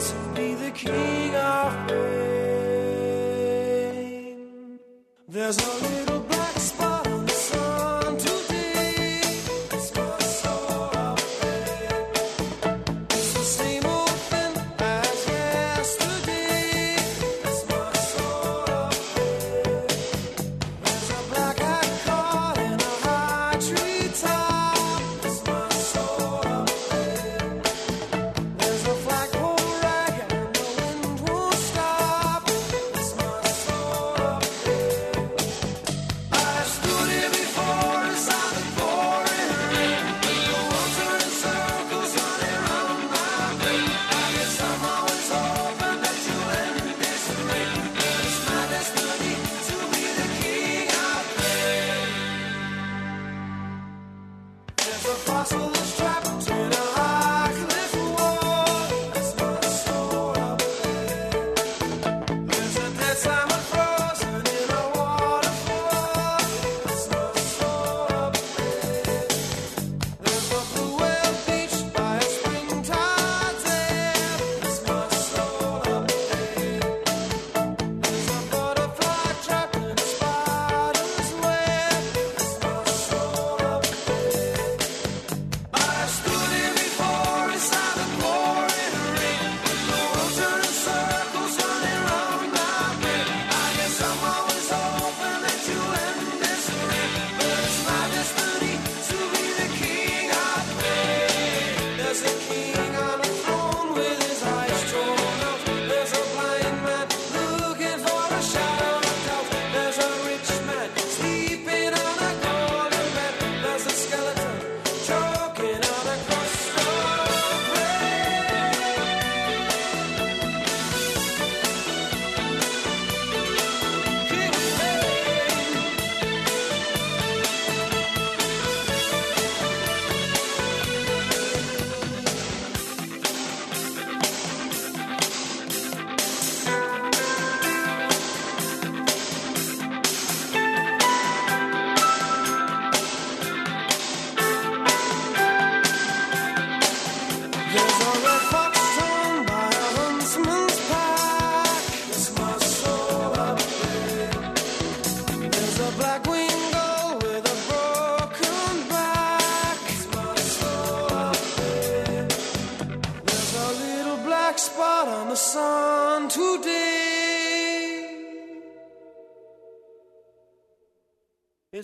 [0.00, 2.00] to be the king of pain.
[5.28, 6.09] There's a little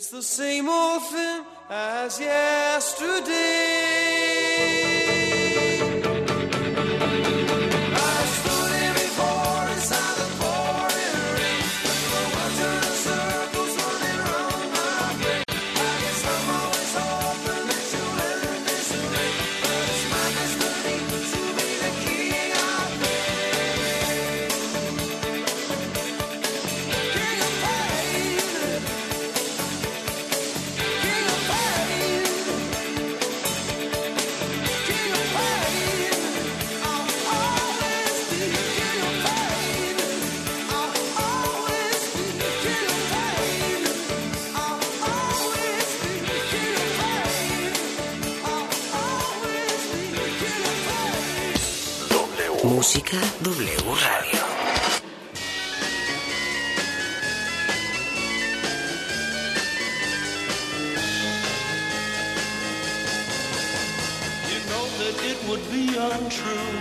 [0.06, 3.65] It's the same old thing as yesterday.
[52.86, 54.44] Música W Radio.
[64.46, 66.78] You know that it would be untrue.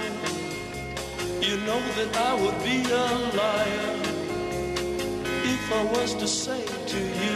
[1.41, 3.07] You know that I would be a
[3.39, 3.97] liar
[5.43, 6.63] if I was to say
[6.93, 7.35] to you,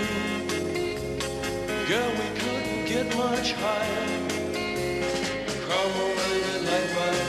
[1.89, 4.29] girl, we couldn't get much higher.
[5.65, 7.28] Come on, baby, light my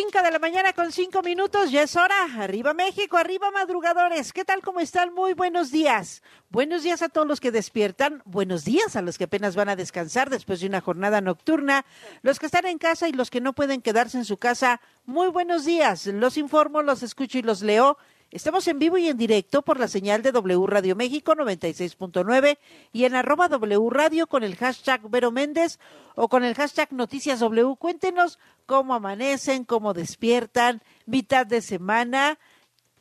[0.00, 2.14] 5 de la mañana con 5 minutos, ya es hora.
[2.38, 4.32] Arriba México, arriba madrugadores.
[4.32, 4.62] ¿Qué tal?
[4.62, 5.12] ¿Cómo están?
[5.12, 6.22] Muy buenos días.
[6.50, 8.22] Buenos días a todos los que despiertan.
[8.24, 11.84] Buenos días a los que apenas van a descansar después de una jornada nocturna.
[12.22, 14.80] Los que están en casa y los que no pueden quedarse en su casa.
[15.04, 16.06] Muy buenos días.
[16.06, 17.98] Los informo, los escucho y los leo.
[18.30, 22.58] Estamos en vivo y en directo por la señal de W Radio México 96.9
[22.92, 25.78] y en arroba W Radio con el hashtag Vero Méndez
[26.14, 27.76] o con el hashtag Noticias W.
[27.76, 32.38] Cuéntenos cómo amanecen, cómo despiertan, mitad de semana.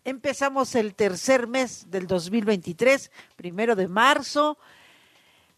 [0.06, 4.58] Empezamos el tercer mes del 2023, primero de marzo.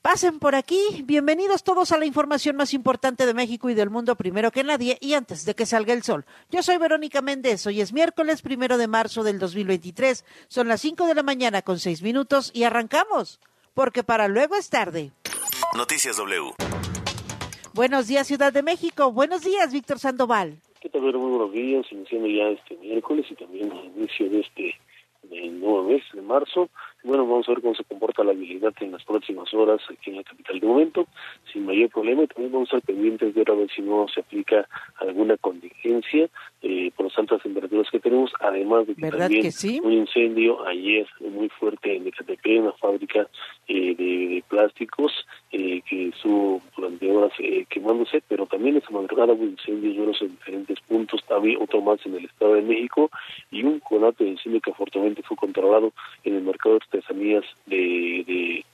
[0.02, 1.04] Pasen por aquí.
[1.04, 4.98] Bienvenidos todos a la información más importante de México y del mundo primero que nadie
[5.02, 6.26] y antes de que salga el sol.
[6.50, 7.68] Yo soy Verónica Méndez.
[7.68, 10.24] Hoy es miércoles primero de marzo del 2023.
[10.48, 13.42] Son las 5 de la mañana con 6 minutos y arrancamos.
[13.74, 15.12] Porque para luego es tarde.
[15.76, 16.54] Noticias W.
[17.74, 19.12] Buenos días, Ciudad de México.
[19.12, 20.62] Buenos días, Víctor Sandoval.
[20.80, 21.02] ¿Qué tal?
[21.02, 21.20] Vero?
[21.20, 24.76] Muy buenos días, iniciando ya este miércoles y también el inicio de este
[25.52, 26.70] nuevo mes de marzo.
[27.04, 30.18] Bueno, vamos a ver cómo se comporta la habilidad en las próximas horas aquí en
[30.18, 31.08] la capital de momento,
[31.52, 32.24] sin mayor problema.
[32.24, 35.38] Y también vamos a estar pendientes de ver a ver si no se aplica alguna
[35.38, 36.30] contingencia
[36.62, 39.80] eh, por las altas temperaturas que tenemos, además de que ¿Verdad también que sí?
[39.84, 43.28] un incendio ayer muy fuerte en Ecatepec, una fábrica
[43.68, 45.12] eh, de, de plásticos
[45.52, 50.30] eh, que estuvo durante horas eh, quemándose, pero también esta madrugada hubo incendios duros en
[50.30, 53.10] diferentes puntos, también otro más en el Estado de México
[53.52, 55.92] y un conato de incendio que afortunadamente fue controlado
[56.24, 58.66] en el mercado de artesanías de, de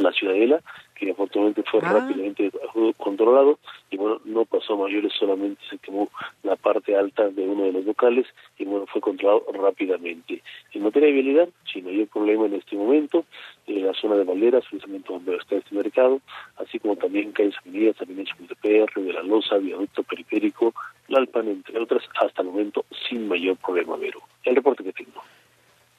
[0.00, 0.60] la Ciudadela,
[0.96, 1.92] que afortunadamente fue Ah.
[1.92, 2.50] rápidamente
[2.96, 3.58] controlado
[3.90, 6.08] y bueno, no pasó mayores, solamente se quemó
[6.42, 8.26] la parte alta de uno de los locales
[8.58, 10.42] y bueno, fue controlado rápidamente.
[10.72, 13.24] En materia de vialidad, sin mayor problema en este momento,
[13.66, 16.20] en la zona de Valderas, precisamente donde está este mercado,
[16.56, 20.74] así como también calles avenidas, Avenida Chapultepec, de la Loza, Viaducto Periférico,
[21.08, 24.20] Lalpan, entre otras, hasta el momento sin mayor problema, Vero.
[24.44, 25.22] El reporte que tengo.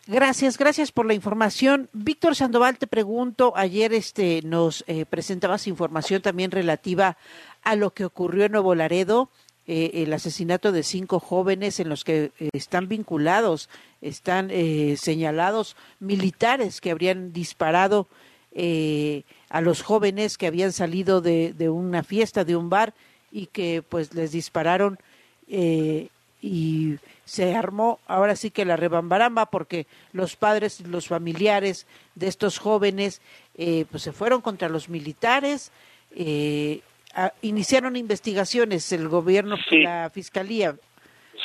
[0.10, 1.90] Gracias, gracias por la información.
[1.92, 7.18] Víctor Sandoval, te pregunto, ayer este nos eh, presentabas información también relativa
[7.62, 9.30] a lo que ocurrió en Nuevo Laredo,
[9.68, 14.50] eh, el asesinato de cinco jóvenes en los que eh, están vinculados, están
[14.96, 18.08] señalados militares que habrían disparado
[19.50, 22.94] a los jóvenes que habían salido de, de una fiesta, de un bar,
[23.30, 25.00] y que pues les dispararon
[26.42, 32.60] y se armó ahora sí que la rebambaramba porque los padres los familiares de estos
[32.60, 33.22] jóvenes
[33.58, 35.72] eh, pues se fueron contra los militares
[36.16, 36.82] eh,
[37.16, 39.80] a- iniciaron investigaciones el gobierno Sí.
[39.82, 40.76] la fiscalía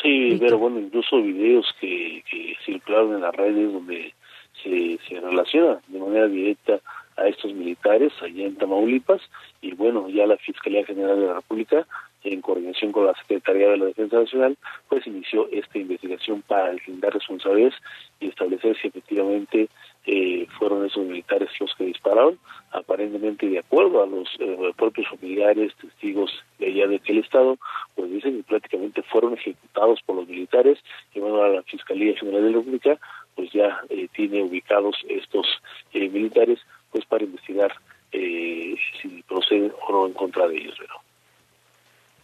[0.02, 4.14] Sí, pero bueno, incluso videos que, que circularon en las redes donde
[4.62, 6.80] se, se relaciona de manera directa
[7.16, 9.20] a estos militares allá en Tamaulipas
[9.60, 11.86] y bueno, ya la Fiscalía General de la República
[12.24, 14.56] en coordinación con la Secretaría de la Defensa Nacional,
[14.88, 17.74] pues inició esta investigación para deslindar responsabilidades
[18.20, 19.68] y establecer si efectivamente
[20.06, 22.38] eh, fueron esos militares los que dispararon,
[22.72, 27.58] aparentemente de acuerdo a los eh, propios familiares, testigos de allá de aquel estado,
[27.94, 30.78] pues dicen que prácticamente fueron ejecutados por los militares
[31.14, 32.98] y bueno, la Fiscalía General de la República
[33.34, 35.46] pues ya eh, tiene ubicados estos
[35.92, 36.58] eh, militares
[36.90, 37.72] pues para investigar
[38.12, 40.74] eh, si proceden o no en contra de ellos.
[40.78, 40.94] Pero.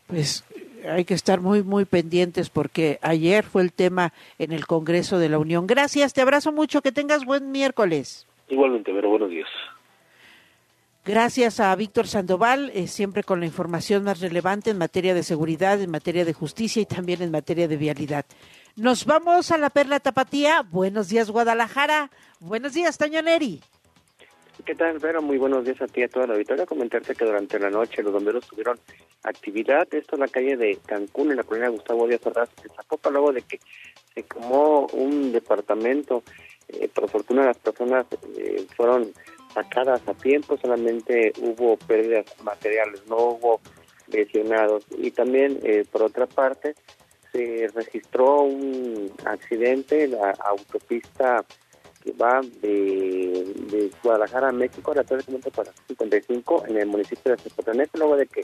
[0.08, 0.42] Pues
[0.88, 5.28] hay que estar muy, muy pendientes porque ayer fue el tema en el Congreso de
[5.28, 5.66] la Unión.
[5.66, 8.26] Gracias, te abrazo mucho, que tengas buen miércoles.
[8.48, 9.48] Igualmente, pero buenos días.
[11.04, 15.80] Gracias a Víctor Sandoval, eh, siempre con la información más relevante en materia de seguridad,
[15.80, 18.24] en materia de justicia y también en materia de vialidad.
[18.76, 20.62] Nos vamos a la Perla Tapatía.
[20.62, 22.10] Buenos días, Guadalajara.
[22.40, 23.60] Buenos días, Toño Neri.
[24.64, 25.22] ¿Qué tal, Vero?
[25.22, 26.66] Muy buenos días a ti y a toda la auditoría.
[26.66, 28.78] Comentarte que durante la noche los bomberos tuvieron
[29.22, 29.86] actividad.
[29.92, 33.32] Esto en la calle de Cancún, en la colonia Gustavo Díaz Ordaz, de Zapopan, luego
[33.32, 33.60] de que
[34.14, 36.22] se quemó un departamento.
[36.68, 39.12] Eh, por fortuna las personas eh, fueron
[39.54, 43.60] sacadas a tiempo, solamente hubo pérdidas materiales, no hubo
[44.08, 44.84] lesionados.
[44.98, 46.74] Y también, eh, por otra parte,
[47.32, 51.44] se registró un accidente en la autopista
[52.12, 58.16] va de, de Guadalajara a México, relativamente para 55, en el municipio de Zapotanejo, luego
[58.16, 58.42] de que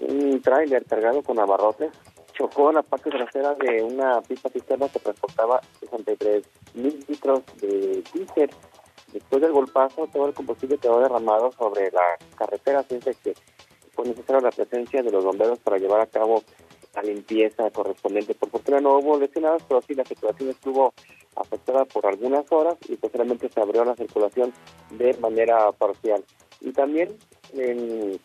[0.00, 1.90] un tráiler cargado con abarrotes
[2.32, 8.02] chocó en la parte trasera de una pista cisterna que transportaba 63 mil litros de
[8.12, 8.50] diésel.
[9.12, 12.02] Después del golpazo, todo el combustible quedó derramado sobre la
[12.36, 13.34] carretera, así que
[13.92, 16.42] fue necesaria la presencia de los bomberos para llevar a cabo
[16.94, 18.34] la limpieza correspondiente.
[18.34, 20.92] Por fortuna no hubo lesionados, pero sí la circulación estuvo
[21.36, 24.52] afectada por algunas horas y posteriormente se abrió la circulación
[24.90, 26.24] de manera parcial.
[26.60, 27.16] Y también
[27.52, 28.18] en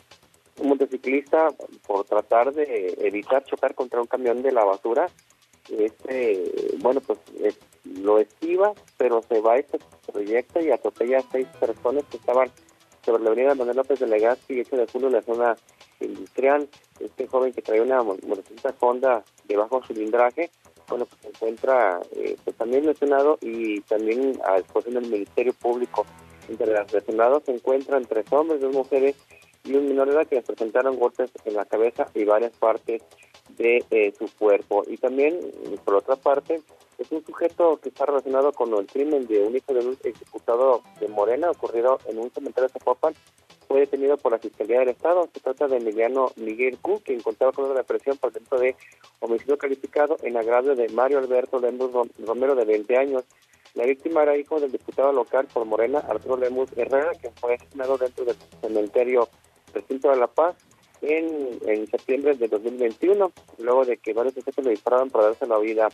[0.60, 1.50] un motociclista,
[1.88, 5.08] por tratar de evitar chocar contra un camión de la basura,
[5.70, 9.80] este, bueno, pues es, lo esquiva, pero se va y se
[10.12, 12.50] proyecta y atropella a seis personas que estaban
[13.04, 15.58] sobre la avenida Manuel López de Legazpi y 8 de julio en la zona
[16.00, 16.68] industrial.
[17.00, 20.50] Este joven que traía una motocicleta Honda de bajo cilindraje,
[20.88, 26.06] bueno, pues se encuentra eh, pues también lesionado y también a disposición del Ministerio Público.
[26.48, 29.16] Entre los lesionados se encuentran tres hombres, dos mujeres
[29.64, 33.04] y un menor de edad que les presentaron golpes en la cabeza y varias partes
[33.58, 34.84] de eh, su cuerpo.
[34.88, 35.40] Y también,
[35.86, 36.62] por otra parte,
[37.00, 40.84] es un sujeto que está relacionado con el crimen de un hijo de un ejecutado
[41.00, 43.14] de Morena ocurrido en un cementerio de Zapopan.
[43.68, 45.30] Fue detenido por la Fiscalía del Estado.
[45.34, 48.76] Se trata de Emiliano Miguel Q, quien contaba con una represión por dentro de
[49.20, 51.92] homicidio calificado en agravio de Mario Alberto Lemus
[52.26, 53.24] Romero, de 20 años.
[53.76, 57.98] La víctima era hijo del diputado local por Morena, Arturo Lemus Herrera, que fue asesinado
[57.98, 59.30] dentro del cementerio
[59.74, 60.56] recinto de La Paz
[61.02, 65.90] en, septiembre de 2021, luego de que varios sujetos le dispararon para darse la vida.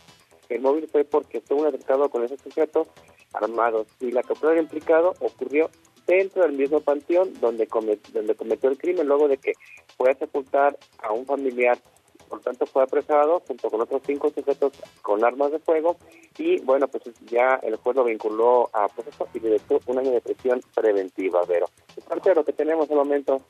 [0.49, 2.87] El móvil fue porque estuvo un atentado con esos sujetos
[3.33, 5.69] armados y la captura del implicado ocurrió
[6.05, 9.53] dentro del mismo panteón donde, comet- donde cometió el crimen, luego de que
[9.97, 11.79] fue a sepultar a un familiar.
[12.29, 15.97] Por tanto, fue apresado junto con otros cinco sujetos con armas de fuego
[16.37, 20.21] y, bueno, pues ya el juez lo vinculó a proceso y le un año de
[20.21, 21.67] prisión preventiva, Vero.
[21.95, 23.41] Es parte de lo que tenemos en el momento.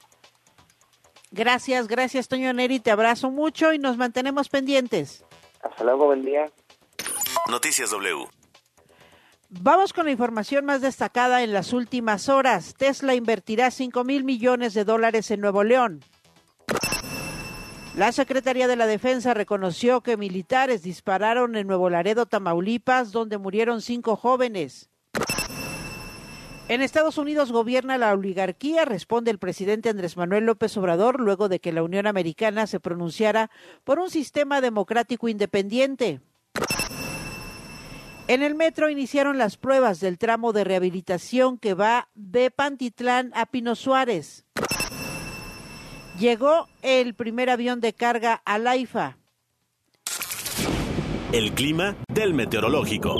[1.31, 2.79] Gracias, gracias, Toño Neri.
[2.79, 5.25] Te abrazo mucho y nos mantenemos pendientes.
[5.61, 6.45] Hasta luego, buen día.
[7.49, 8.27] Noticias W.
[9.49, 12.73] Vamos con la información más destacada en las últimas horas.
[12.75, 16.03] Tesla invertirá 5 mil millones de dólares en Nuevo León.
[17.95, 23.81] La Secretaría de la Defensa reconoció que militares dispararon en Nuevo Laredo, Tamaulipas, donde murieron
[23.81, 24.89] cinco jóvenes.
[26.67, 31.59] En Estados Unidos gobierna la oligarquía, responde el presidente Andrés Manuel López Obrador luego de
[31.59, 33.51] que la Unión Americana se pronunciara
[33.83, 36.21] por un sistema democrático independiente.
[38.27, 43.45] En el metro iniciaron las pruebas del tramo de rehabilitación que va de Pantitlán a
[43.45, 44.45] Pino Suárez.
[46.19, 49.17] Llegó el primer avión de carga a Laifa.
[51.31, 53.13] El clima del meteorológico.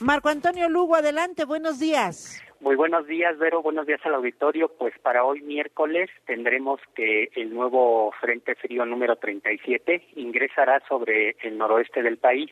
[0.00, 2.42] Marco Antonio Lugo, adelante, buenos días.
[2.60, 3.62] Muy buenos días, Vero.
[3.62, 4.68] Buenos días al auditorio.
[4.68, 11.56] Pues para hoy miércoles tendremos que el nuevo Frente Frío número 37 ingresará sobre el
[11.56, 12.50] noroeste del país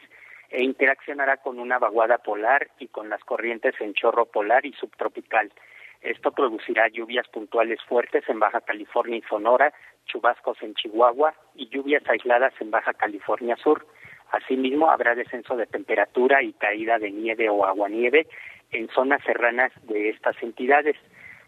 [0.49, 5.53] e interaccionará con una vaguada polar y con las corrientes en chorro polar y subtropical.
[6.01, 9.73] Esto producirá lluvias puntuales fuertes en Baja California y Sonora,
[10.07, 13.87] chubascos en Chihuahua y lluvias aisladas en Baja California Sur.
[14.35, 18.27] Asimismo, habrá descenso de temperatura y caída de nieve o aguanieve
[18.73, 20.97] en zonas serranas de estas entidades.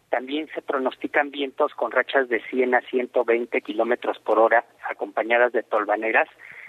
[0.09, 5.65] También se pronostican vientos con rachas de 100 a 120 kilómetros por hora, acompañadas de
[5.65, 6.29] tolvaneras,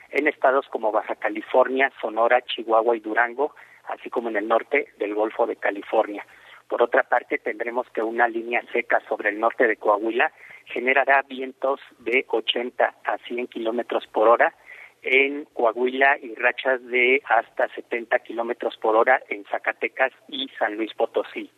[0.09, 3.53] en estados como Baja California, Sonora, Chihuahua y Durango,
[3.87, 6.25] así como en el norte del Golfo de California.
[6.67, 10.31] Por otra parte, tendremos que una línea seca sobre el norte de Coahuila
[10.65, 14.55] generará vientos de 80 a 100 kilómetros por hora
[15.01, 20.93] en Coahuila y rachas de hasta 70 kilómetros por hora en Zacatecas y San Luis
[20.93, 21.49] Potosí.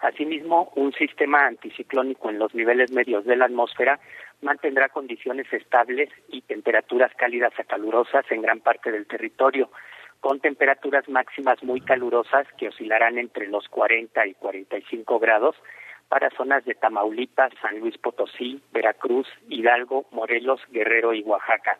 [0.00, 4.00] Asimismo, un sistema anticiclónico en los niveles medios de la atmósfera
[4.42, 9.70] mantendrá condiciones estables y temperaturas cálidas a calurosas en gran parte del territorio,
[10.20, 15.56] con temperaturas máximas muy calurosas que oscilarán entre los 40 y 45 grados
[16.08, 21.78] para zonas de Tamaulipas, San Luis Potosí, Veracruz, Hidalgo, Morelos, Guerrero y Oaxaca.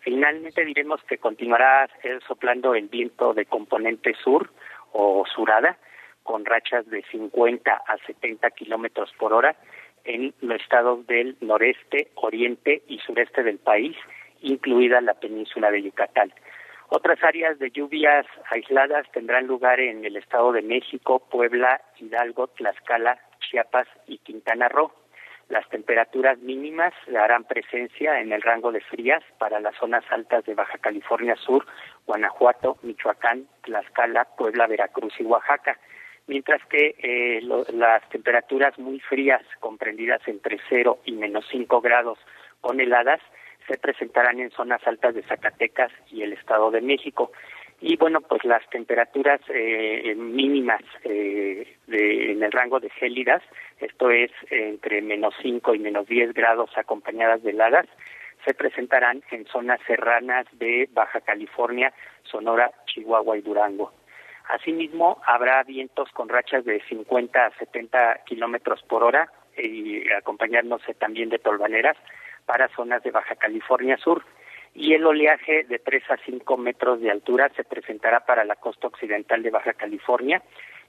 [0.00, 1.88] Finalmente diremos que continuará
[2.26, 4.50] soplando el viento de componente sur
[4.92, 5.76] o surada,
[6.22, 9.56] con rachas de 50 a 70 kilómetros por hora
[10.04, 13.96] en los estados del noreste, oriente y sureste del país,
[14.42, 16.32] incluida la península de Yucatán.
[16.90, 23.18] Otras áreas de lluvias aisladas tendrán lugar en el Estado de México, Puebla, Hidalgo, Tlaxcala,
[23.40, 24.90] Chiapas y Quintana Roo.
[25.48, 30.54] Las temperaturas mínimas harán presencia en el rango de frías para las zonas altas de
[30.54, 31.64] Baja California Sur,
[32.06, 35.78] Guanajuato, Michoacán, Tlaxcala, Puebla, Veracruz y Oaxaca,
[36.26, 37.40] mientras que eh,
[37.72, 42.18] las temperaturas muy frías, comprendidas entre 0 y menos 5 grados
[42.60, 43.20] con heladas,
[43.66, 47.32] se presentarán en zonas altas de Zacatecas y el Estado de México.
[47.80, 53.42] Y bueno, pues las temperaturas eh, mínimas eh, de, en el rango de gélidas,
[53.78, 57.86] esto es entre menos 5 y menos 10 grados acompañadas de heladas,
[58.44, 61.92] se presentarán en zonas serranas de Baja California,
[62.24, 63.92] Sonora, Chihuahua y Durango.
[64.48, 71.28] Asimismo, habrá vientos con rachas de 50 a 70 kilómetros por hora y acompañándose también
[71.28, 71.96] de tolvaneras
[72.46, 74.24] para zonas de Baja California Sur.
[74.80, 78.86] Y el oleaje de 3 a 5 metros de altura se presentará para la costa
[78.86, 80.40] occidental de Baja California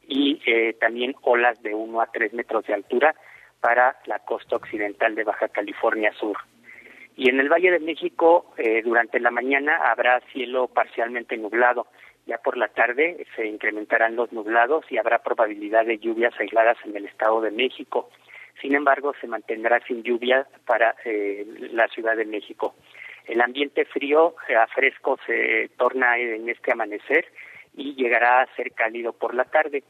[0.08, 3.15] y eh, también olas de 1 a 3 metros de altura
[3.60, 6.38] para la costa occidental de Baja California Sur.
[7.15, 11.88] Y en el Valle de México, eh, durante la mañana habrá cielo parcialmente nublado.
[12.28, 16.95] Ya por la tarde se incrementarán los nublados y habrá probabilidad de lluvias aisladas en
[16.95, 18.12] el Estado de México.
[18.62, 22.75] Sin embargo, se mantendrá sin lluvia para eh, la Ciudad de México.
[23.30, 27.32] El ambiente frío a fresco se torna en este amanecer
[27.76, 29.84] y llegará a ser cálido por la tarde.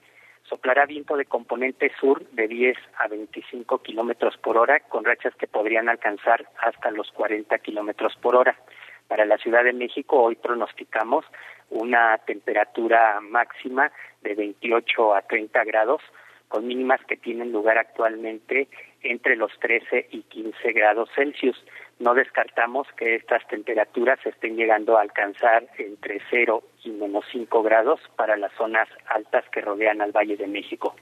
[0.44, 5.48] Soplará viento de componente sur de 10 a 25 kilómetros por hora, con rachas que
[5.48, 8.60] podrían alcanzar hasta los 40 kilómetros por hora.
[9.08, 11.24] Para la Ciudad de México hoy pronosticamos
[11.70, 13.90] una temperatura máxima
[14.22, 16.02] de 28 a 30 grados,
[16.50, 18.68] con mínimas que tienen lugar actualmente
[19.02, 21.64] entre los 13 y 15 grados Celsius.
[22.00, 28.00] No descartamos que estas temperaturas estén llegando a alcanzar entre 0 y menos 5 grados
[28.16, 30.96] para las zonas altas que rodean al Valle de México.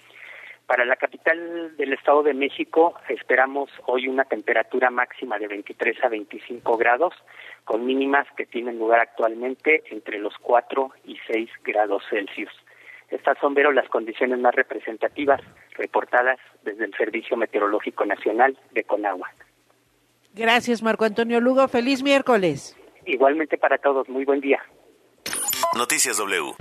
[0.66, 6.10] Para la capital del Estado de México esperamos hoy una temperatura máxima de 23 a
[6.10, 7.14] 25 grados,
[7.64, 12.52] con mínimas que tienen lugar actualmente entre los 4 y 6 grados Celsius.
[13.10, 15.42] Estas son, Vero, las condiciones más representativas
[15.78, 19.30] reportadas desde el Servicio Meteorológico Nacional de Conagua.
[20.38, 21.68] Gracias, Marco Antonio Lugo.
[21.68, 22.78] Feliz miércoles.
[23.06, 24.62] Igualmente para todos, muy buen día.
[25.76, 26.54] Noticias W.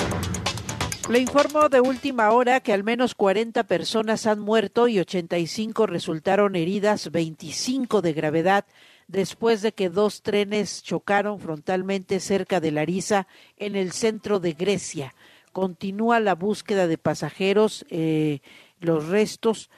[1.11, 6.57] Le informo de última hora que al menos 40 personas han muerto y 85 resultaron
[6.57, 8.65] heridas, 25 de gravedad,
[9.07, 15.15] después de que dos trenes chocaron frontalmente cerca de Larisa, en el centro de Grecia.
[15.53, 18.41] Continúa la búsqueda de pasajeros, eh,
[18.81, 19.71] los restos,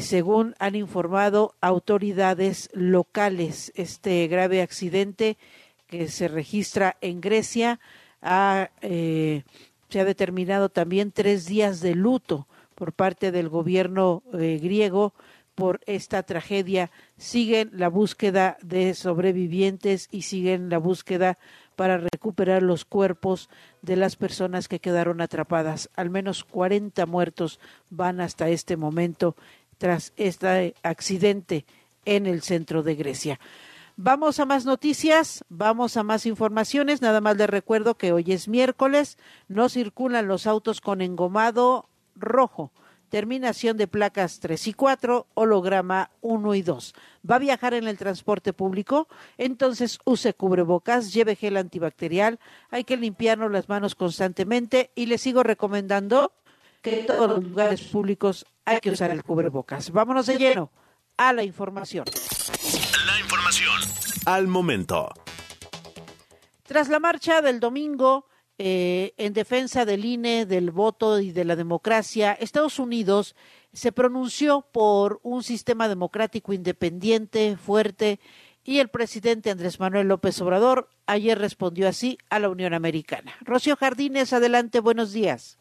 [0.00, 3.72] según han informado autoridades locales.
[3.74, 5.36] Este grave accidente
[5.86, 7.80] que se registra en Grecia
[8.80, 9.42] eh,
[9.88, 15.14] se ha determinado también tres días de luto por parte del gobierno eh, griego
[15.54, 16.90] por esta tragedia.
[17.16, 21.38] Siguen la búsqueda de sobrevivientes y siguen la búsqueda
[21.76, 23.48] para recuperar los cuerpos
[23.82, 25.90] de las personas que quedaron atrapadas.
[25.94, 29.36] Al menos 40 muertos van hasta este momento
[29.78, 31.64] tras este accidente
[32.04, 33.40] en el centro de Grecia.
[33.96, 37.00] Vamos a más noticias, vamos a más informaciones.
[37.00, 42.72] Nada más les recuerdo que hoy es miércoles, no circulan los autos con engomado rojo,
[43.08, 46.94] terminación de placas 3 y 4, holograma 1 y 2.
[47.30, 49.06] ¿Va a viajar en el transporte público?
[49.38, 55.44] Entonces use cubrebocas, lleve gel antibacterial, hay que limpiarnos las manos constantemente y le sigo
[55.44, 56.32] recomendando
[56.84, 59.90] que en todos los lugares públicos hay que usar el cubrebocas.
[59.90, 60.70] Vámonos de lleno
[61.16, 62.04] a la información.
[63.06, 63.80] La información
[64.26, 65.08] al momento.
[66.62, 68.26] Tras la marcha del domingo
[68.58, 73.34] eh, en defensa del INE, del voto y de la democracia, Estados Unidos
[73.72, 78.20] se pronunció por un sistema democrático independiente, fuerte,
[78.62, 83.34] y el presidente Andrés Manuel López Obrador ayer respondió así a la Unión Americana.
[83.40, 85.58] Rocío Jardines, adelante, buenos días.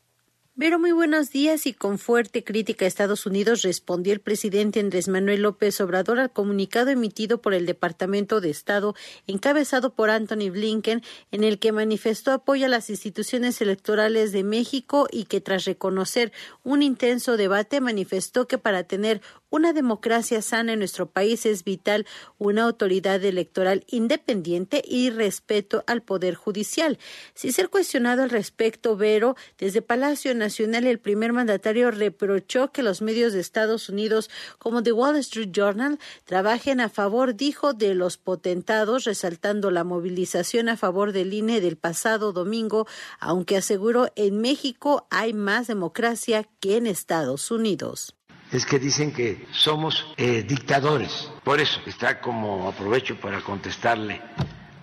[0.56, 5.08] Pero muy buenos días y con fuerte crítica a Estados Unidos respondió el presidente Andrés
[5.08, 8.94] Manuel López Obrador al comunicado emitido por el Departamento de Estado
[9.26, 15.08] encabezado por Anthony Blinken en el que manifestó apoyo a las instituciones electorales de México
[15.12, 19.22] y que tras reconocer un intenso debate manifestó que para tener
[19.54, 22.08] una democracia sana en nuestro país es vital
[22.40, 26.98] una autoridad electoral independiente y respeto al Poder Judicial.
[27.36, 33.04] Sin ser cuestionado al respecto, Vero, desde Palacio Nacional el primer mandatario reprochó que los
[33.04, 38.18] medios de Estados Unidos como The Wall Street Journal trabajen a favor, dijo, de los
[38.18, 42.88] potentados, resaltando la movilización a favor del INE del pasado domingo,
[43.20, 48.16] aunque aseguró en México hay más democracia que en Estados Unidos
[48.54, 51.30] es que dicen que somos eh, dictadores.
[51.44, 54.22] Por eso está como aprovecho para contestarle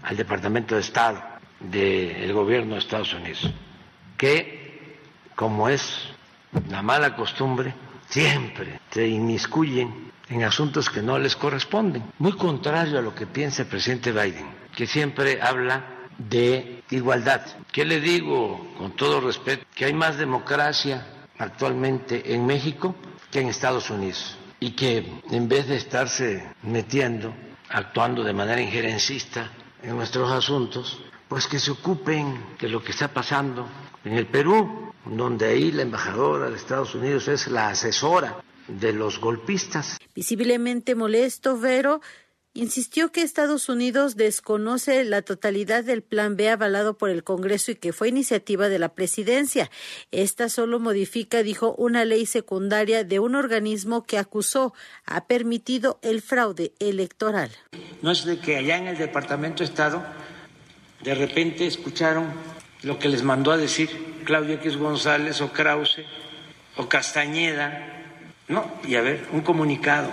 [0.02, 1.22] al Departamento de Estado
[1.61, 3.48] del gobierno de Estados Unidos,
[4.16, 4.98] que
[5.37, 6.09] como es
[6.68, 7.72] la mala costumbre,
[8.09, 12.02] siempre se inmiscuyen en asuntos que no les corresponden.
[12.18, 15.85] Muy contrario a lo que piensa el presidente Biden, que siempre habla
[16.18, 17.42] de igualdad.
[17.70, 19.64] ¿Qué le digo con todo respeto?
[19.74, 21.06] Que hay más democracia
[21.38, 22.94] actualmente en México
[23.31, 27.35] que en Estados Unidos y que en vez de estarse metiendo,
[27.69, 29.51] actuando de manera injerencista
[29.83, 33.69] en nuestros asuntos, pues que se ocupen de lo que está pasando
[34.05, 39.21] en el Perú, donde ahí la embajadora de Estados Unidos es la asesora de los
[39.21, 39.99] golpistas.
[40.14, 42.01] Visiblemente molesto, Vero,
[42.52, 47.76] Insistió que Estados Unidos desconoce la totalidad del Plan B avalado por el Congreso y
[47.76, 49.70] que fue iniciativa de la presidencia.
[50.10, 54.74] Esta solo modifica, dijo, una ley secundaria de un organismo que acusó
[55.06, 57.52] ha permitido el fraude electoral.
[58.02, 60.02] No es de que allá en el Departamento de Estado
[61.04, 62.32] de repente escucharon
[62.82, 66.00] lo que les mandó a decir Claudia X González o Krause
[66.76, 68.04] o Castañeda.
[68.48, 70.10] No, y a ver, un comunicado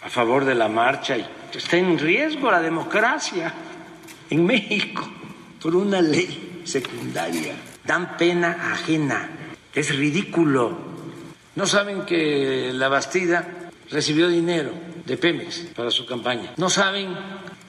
[0.00, 3.52] a favor de la marcha y está en riesgo la democracia
[4.30, 5.08] en México
[5.60, 7.54] por una ley secundaria.
[7.84, 9.30] Dan pena ajena.
[9.74, 10.76] Es ridículo.
[11.54, 14.72] No saben que la Bastida recibió dinero
[15.04, 16.52] de Pemex para su campaña.
[16.56, 17.16] No saben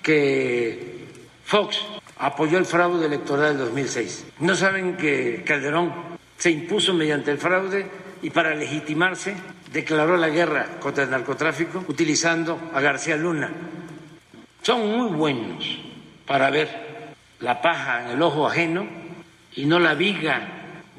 [0.01, 1.05] que
[1.45, 1.79] Fox
[2.19, 4.25] apoyó el fraude electoral del 2006.
[4.39, 5.93] No saben que Calderón
[6.37, 7.87] se impuso mediante el fraude
[8.21, 9.35] y para legitimarse
[9.71, 13.51] declaró la guerra contra el narcotráfico utilizando a García Luna.
[14.61, 15.79] Son muy buenos
[16.25, 18.87] para ver la paja en el ojo ajeno
[19.55, 20.56] y no la viga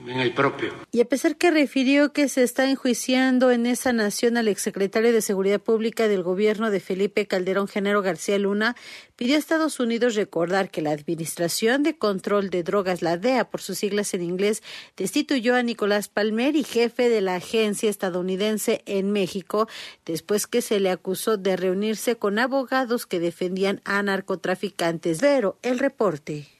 [0.08, 0.74] en el propio.
[0.90, 5.22] Y a pesar que refirió que se está enjuiciando en esa nación al exsecretario de
[5.22, 8.76] Seguridad Pública del gobierno de Felipe Calderón Genero García Luna,
[9.16, 13.60] pidió a Estados Unidos recordar que la Administración de Control de Drogas, la DEA por
[13.60, 14.62] sus siglas en inglés,
[14.96, 19.68] destituyó a Nicolás Palmeri, jefe de la agencia estadounidense en México,
[20.06, 25.18] después que se le acusó de reunirse con abogados que defendían a narcotraficantes.
[25.20, 26.57] Pero el reporte.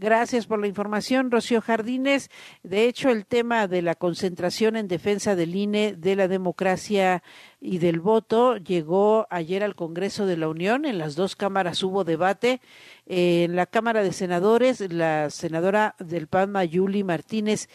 [0.00, 2.30] Gracias por la información, Rocío Jardines.
[2.62, 7.22] De hecho, el tema de la concentración en defensa del INE, de la democracia
[7.60, 10.86] y del voto llegó ayer al Congreso de la Unión.
[10.86, 12.62] En las dos cámaras hubo debate.
[13.04, 17.68] En la Cámara de Senadores, la senadora del PAN, Mayuli Martínez,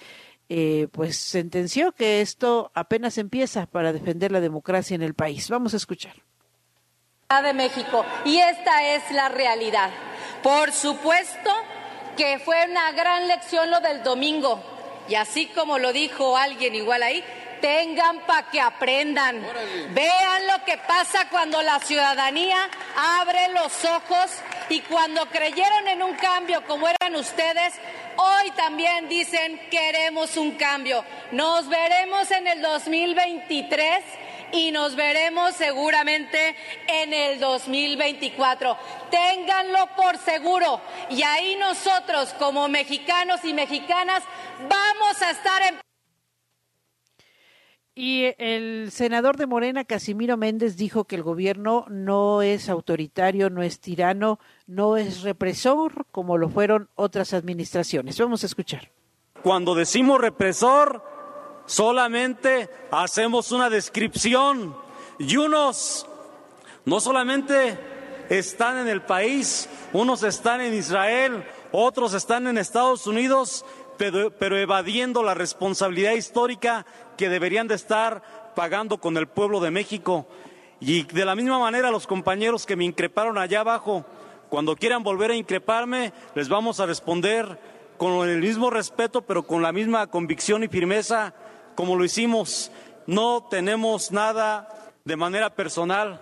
[0.50, 5.48] eh, pues sentenció que esto apenas empieza para defender la democracia en el país.
[5.52, 6.16] Vamos a escuchar.
[7.30, 9.92] de México y esta es la realidad.
[10.42, 11.52] Por supuesto
[12.16, 14.62] que fue una gran lección lo del domingo.
[15.08, 17.24] Y así como lo dijo alguien igual ahí,
[17.62, 19.46] tengan para que aprendan.
[19.92, 22.70] Vean lo que pasa cuando la ciudadanía
[23.20, 24.32] abre los ojos
[24.70, 27.74] y cuando creyeron en un cambio como eran ustedes,
[28.18, 31.04] hoy también dicen queremos un cambio.
[31.32, 34.04] Nos veremos en el 2023
[34.52, 36.56] y nos veremos seguramente
[36.88, 38.78] en el 2024.
[39.10, 44.24] Ténganlo por seguro y ahí nosotros como mexicanos y mexicanas
[44.70, 45.86] vamos a estar en
[47.98, 53.64] y el senador de Morena, Casimiro Méndez, dijo que el gobierno no es autoritario, no
[53.64, 58.20] es tirano, no es represor como lo fueron otras administraciones.
[58.20, 58.92] Vamos a escuchar.
[59.42, 61.15] Cuando decimos represor,
[61.66, 64.76] solamente hacemos una descripción
[65.20, 66.08] y unos
[66.86, 67.78] no solamente
[68.30, 73.66] están en el país, unos están en Israel, otros están en Estados Unidos,
[73.98, 76.86] pero, evadiendo la responsabilidad histórica
[77.18, 80.28] que deberían de estar pagando con el pueblo de México.
[80.80, 84.06] Y de la misma manera los compañeros que me increparon allá abajo,
[84.50, 87.60] cuando quieran volver a increparme, les vamos a responder
[87.98, 91.34] con el mismo respeto, pero con la misma convicción y firmeza
[91.76, 92.72] como lo hicimos.
[93.06, 96.22] No tenemos nada de manera personal.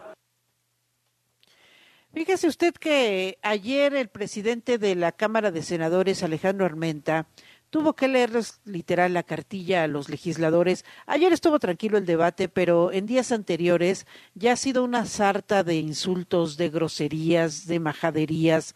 [2.13, 7.27] Fíjese usted que ayer el presidente de la Cámara de Senadores, Alejandro Armenta,
[7.73, 10.85] tuvo que leerles literal la cartilla a los legisladores.
[11.07, 15.77] Ayer estuvo tranquilo el debate, pero en días anteriores ya ha sido una sarta de
[15.77, 18.75] insultos, de groserías, de majaderías,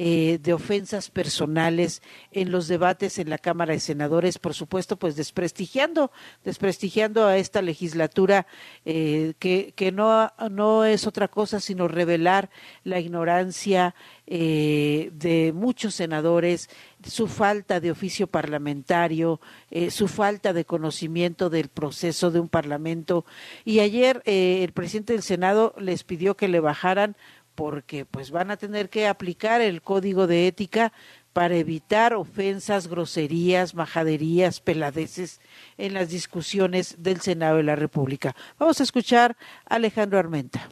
[0.00, 5.16] eh, de ofensas personales en los debates en la Cámara de Senadores, por supuesto, pues
[5.16, 6.12] desprestigiando,
[6.44, 8.46] desprestigiando a esta legislatura
[8.84, 12.48] eh, que, que no, no es otra cosa sino revelar
[12.84, 13.96] la ignorancia
[14.30, 16.68] eh, de muchos senadores,
[17.02, 23.24] su falta de oficio parlamentario, eh, su falta de conocimiento del proceso de un parlamento.
[23.64, 27.16] Y ayer eh, el presidente del Senado les pidió que le bajaran
[27.58, 30.92] porque pues van a tener que aplicar el código de ética
[31.32, 35.40] para evitar ofensas, groserías, majaderías, peladeces
[35.76, 38.36] en las discusiones del Senado de la República.
[38.60, 39.36] Vamos a escuchar
[39.68, 40.68] a Alejandro Armenta.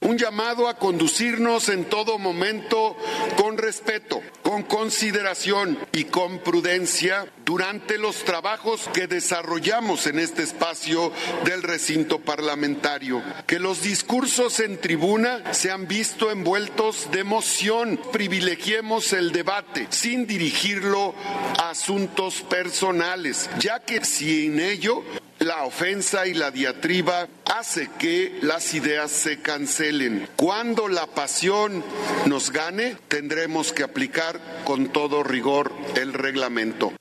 [0.00, 2.96] Un llamado a conducirnos en todo momento
[3.36, 11.12] con respeto, con consideración y con prudencia durante los trabajos que desarrollamos en este espacio
[11.44, 13.22] del recinto parlamentario.
[13.46, 18.00] Que los discursos en tribuna sean visto envueltos de emoción.
[18.12, 21.12] Privilegiemos el debate sin dirigirlo
[21.58, 25.02] a asuntos personales, ya que sin ello
[25.38, 30.28] la ofensa y la diatriba hace que las ideas se cancelen.
[30.36, 31.84] Cuando la pasión
[32.26, 36.92] nos gane, tendremos que aplicar con todo rigor el reglamento.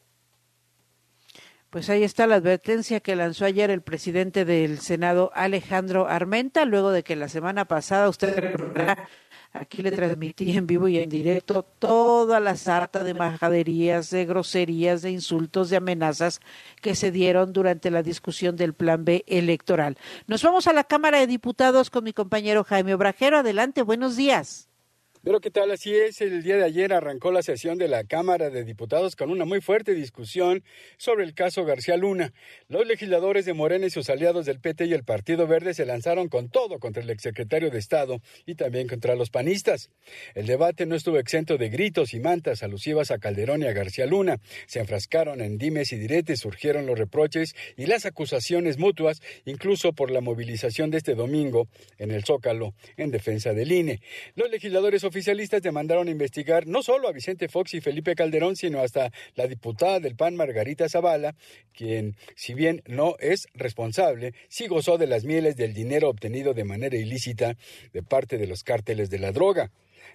[1.70, 6.92] Pues ahí está la advertencia que lanzó ayer el presidente del Senado, Alejandro Armenta, luego
[6.92, 8.56] de que la semana pasada, usted
[9.60, 15.02] aquí le transmití en vivo y en directo toda la sarta de majaderías, de groserías,
[15.02, 16.40] de insultos, de amenazas
[16.82, 19.98] que se dieron durante la discusión del Plan B electoral.
[20.28, 23.38] Nos vamos a la Cámara de Diputados con mi compañero Jaime Obrajero.
[23.38, 24.67] Adelante, buenos días.
[25.28, 28.50] Pero qué tal, así es, el día de ayer arrancó la sesión de la Cámara
[28.50, 30.64] de Diputados con una muy fuerte discusión
[30.96, 32.32] sobre el caso García Luna.
[32.70, 36.30] Los legisladores de Morena y sus aliados del PT y el Partido Verde se lanzaron
[36.30, 39.90] con todo contra el exsecretario de Estado y también contra los panistas.
[40.34, 44.06] El debate no estuvo exento de gritos y mantas alusivas a Calderón y a García
[44.06, 44.40] Luna.
[44.66, 50.10] Se enfrascaron en dimes y diretes, surgieron los reproches y las acusaciones mutuas, incluso por
[50.10, 54.00] la movilización de este domingo en el Zócalo en defensa del INE.
[54.36, 59.12] Los legisladores oficialistas demandaron investigar no solo a Vicente Fox y Felipe Calderón, sino hasta
[59.34, 61.34] la diputada del PAN Margarita Zavala,
[61.74, 66.66] quien, si bien no es responsable, sí gozó de las mieles del dinero obtenido de
[66.66, 67.58] manera ilícita
[67.94, 69.72] de parte de los cárteles de la droga.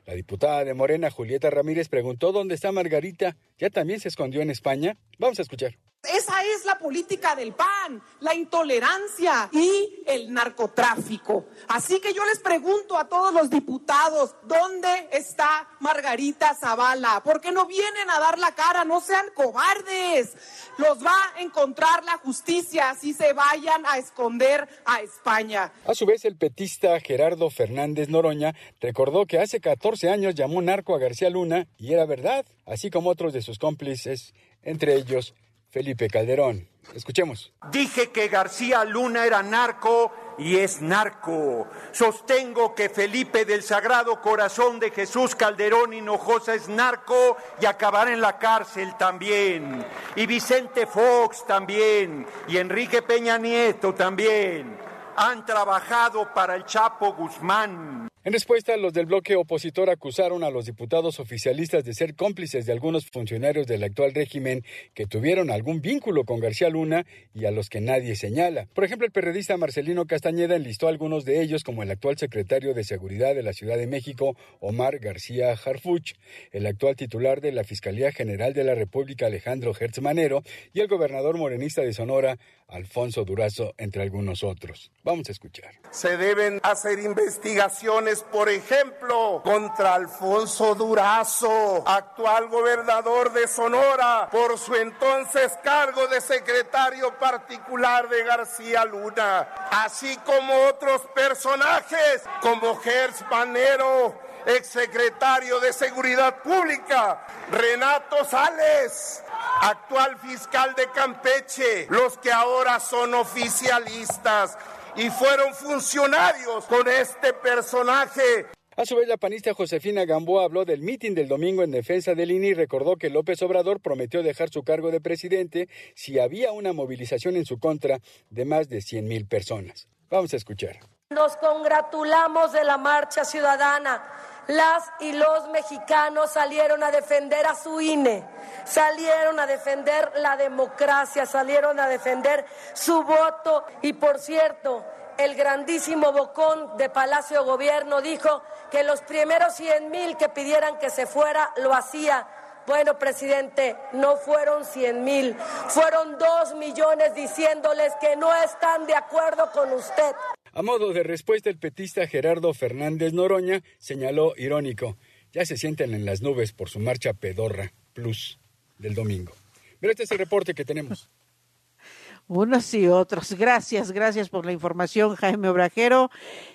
[0.06, 3.36] La diputada de Morena, Julieta Ramírez, preguntó dónde está Margarita.
[3.62, 4.96] ¿Ya también se escondió en España?
[5.20, 5.78] Vamos a escuchar.
[6.02, 11.46] Esa es la política del PAN, la intolerancia y el narcotráfico.
[11.68, 17.22] Así que yo les pregunto a todos los diputados, ¿dónde está Margarita Zavala?
[17.22, 18.84] ¿Por qué no vienen a dar la cara?
[18.84, 20.32] No sean cobardes.
[20.76, 25.72] Los va a encontrar la justicia así se vayan a esconder a España.
[25.86, 30.96] A su vez, el petista Gerardo Fernández Noroña recordó que hace 14 años llamó narco
[30.96, 35.34] a García Luna y era verdad, así como otros de sus cómplices, entre ellos
[35.70, 36.68] Felipe Calderón.
[36.94, 37.52] Escuchemos.
[37.70, 41.66] Dije que García Luna era narco y es narco.
[41.92, 48.20] Sostengo que Felipe del Sagrado Corazón de Jesús Calderón Hinojosa es narco y acabará en
[48.20, 49.84] la cárcel también.
[50.16, 52.26] Y Vicente Fox también.
[52.48, 54.76] Y Enrique Peña Nieto también.
[55.16, 58.11] Han trabajado para el Chapo Guzmán.
[58.24, 62.72] En respuesta, los del bloque opositor acusaron a los diputados oficialistas de ser cómplices de
[62.72, 67.04] algunos funcionarios del actual régimen que tuvieron algún vínculo con García Luna
[67.34, 68.68] y a los que nadie señala.
[68.74, 72.74] Por ejemplo, el periodista Marcelino Castañeda enlistó a algunos de ellos como el actual secretario
[72.74, 76.12] de Seguridad de la Ciudad de México, Omar García Harfuch,
[76.52, 80.86] el actual titular de la Fiscalía General de la República, Alejandro Hertz Manero, y el
[80.86, 82.38] gobernador morenista de Sonora,
[82.72, 84.90] Alfonso Durazo, entre algunos otros.
[85.02, 85.72] Vamos a escuchar.
[85.90, 94.74] Se deben hacer investigaciones por ejemplo, contra Alfonso Durazo, actual gobernador de Sonora, por su
[94.74, 104.14] entonces cargo de secretario particular de García Luna, así como otros personajes como Gers Manero,
[104.46, 109.22] exsecretario de Seguridad Pública, Renato Sales,
[109.60, 114.58] actual fiscal de Campeche, los que ahora son oficialistas
[114.96, 118.46] y fueron funcionarios con este personaje.
[118.74, 122.30] A su vez, la panista Josefina Gamboa habló del mitin del domingo en defensa del
[122.30, 126.72] INE y recordó que López Obrador prometió dejar su cargo de presidente si había una
[126.72, 128.00] movilización en su contra
[128.30, 129.88] de más de 100 mil personas.
[130.08, 130.80] Vamos a escuchar.
[131.10, 134.02] Nos congratulamos de la marcha ciudadana.
[134.48, 138.24] Las y los mexicanos salieron a defender a su INE,
[138.64, 144.84] salieron a defender la democracia, salieron a defender su voto y por cierto,
[145.16, 150.90] el grandísimo Bocón de Palacio Gobierno dijo que los primeros 100 mil que pidieran que
[150.90, 152.26] se fuera lo hacía.
[152.66, 155.36] Bueno, presidente, no fueron 100 mil,
[155.68, 160.14] fueron dos millones diciéndoles que no están de acuerdo con usted.
[160.54, 164.98] A modo de respuesta, el petista Gerardo Fernández Noroña señaló irónico,
[165.32, 168.38] ya se sienten en las nubes por su marcha pedorra plus
[168.78, 169.32] del domingo.
[169.80, 171.08] Pero este es el reporte que tenemos.
[172.28, 173.32] Unos y otros.
[173.32, 176.10] Gracias, gracias por la información, Jaime Obrajero.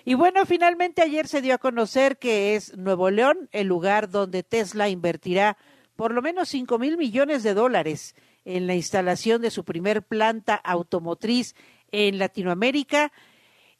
[0.05, 4.43] Y bueno, finalmente ayer se dio a conocer que es Nuevo León el lugar donde
[4.43, 5.57] Tesla invertirá
[5.95, 10.55] por lo menos 5 mil millones de dólares en la instalación de su primer planta
[10.55, 11.55] automotriz
[11.91, 13.12] en Latinoamérica.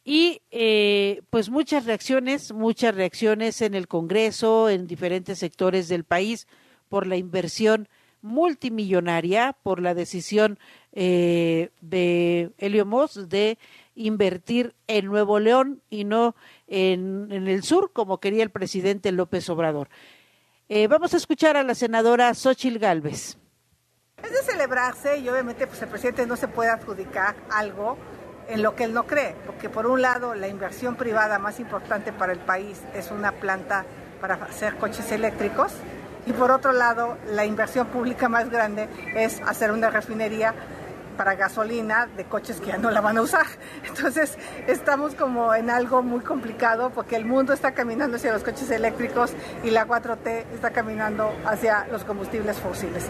[0.10, 6.48] Y eh, pues muchas reacciones, muchas reacciones en el Congreso, en diferentes sectores del país
[6.88, 7.90] por la inversión
[8.22, 10.60] multimillonaria, por la decisión
[10.94, 13.58] eh, de Helio Moss de
[13.96, 19.90] invertir en Nuevo León y no en, el sur, como quería el presidente López Obrador.
[20.70, 23.38] Eh, vamos a escuchar a la senadora Xochil Gálvez.
[24.24, 27.98] Es de celebrarse y obviamente pues, el presidente no se puede adjudicar algo
[28.48, 32.14] en lo que él no cree, porque por un lado la inversión privada más importante
[32.14, 33.86] para el país es una planta
[34.22, 35.74] para hacer coches eléctricos
[36.26, 40.54] y por otro lado la inversión pública más grande es hacer una refinería
[41.18, 43.46] para gasolina de coches que ya no la van a usar.
[43.88, 48.70] Entonces estamos como en algo muy complicado porque el mundo está caminando hacia los coches
[48.70, 49.34] eléctricos
[49.64, 53.08] y la 4T está caminando hacia los combustibles fósiles.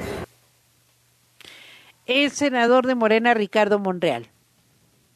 [2.05, 4.29] El senador de Morena, Ricardo Monreal.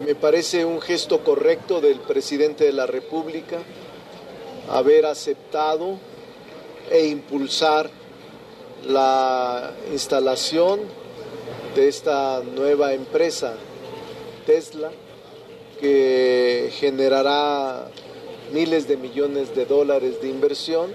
[0.05, 3.59] Me parece un gesto correcto del presidente de la República
[4.71, 5.99] haber aceptado
[6.89, 7.87] e impulsar
[8.87, 10.79] la instalación
[11.75, 13.53] de esta nueva empresa,
[14.47, 14.89] Tesla,
[15.79, 17.87] que generará
[18.51, 20.91] miles de millones de dólares de inversión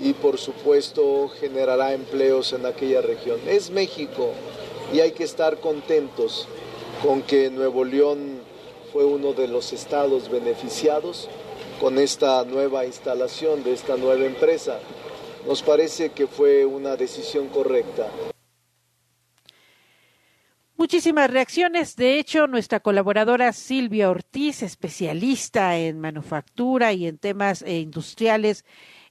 [0.00, 3.40] y por supuesto generará empleos en aquella región.
[3.46, 4.30] Es México
[4.90, 6.48] y hay que estar contentos
[7.02, 8.40] con que Nuevo León
[8.92, 11.28] fue uno de los estados beneficiados
[11.80, 14.78] con esta nueva instalación de esta nueva empresa.
[15.46, 18.08] Nos parece que fue una decisión correcta.
[20.76, 21.96] Muchísimas reacciones.
[21.96, 28.64] De hecho, nuestra colaboradora Silvia Ortiz, especialista en manufactura y en temas eh, industriales,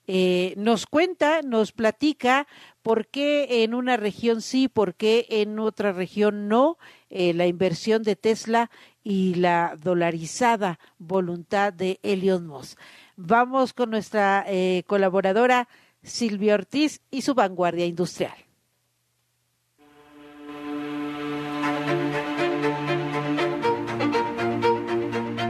[0.08, 2.48] eh, nos cuenta, nos platica
[2.82, 6.78] por qué en una región sí, por qué en otra región no,
[7.10, 8.70] eh, la inversión de Tesla
[9.04, 12.80] y la dolarizada voluntad de Elon Musk.
[13.16, 15.68] Vamos con nuestra eh, colaboradora
[16.04, 18.34] Silvia Ortiz y su vanguardia industrial.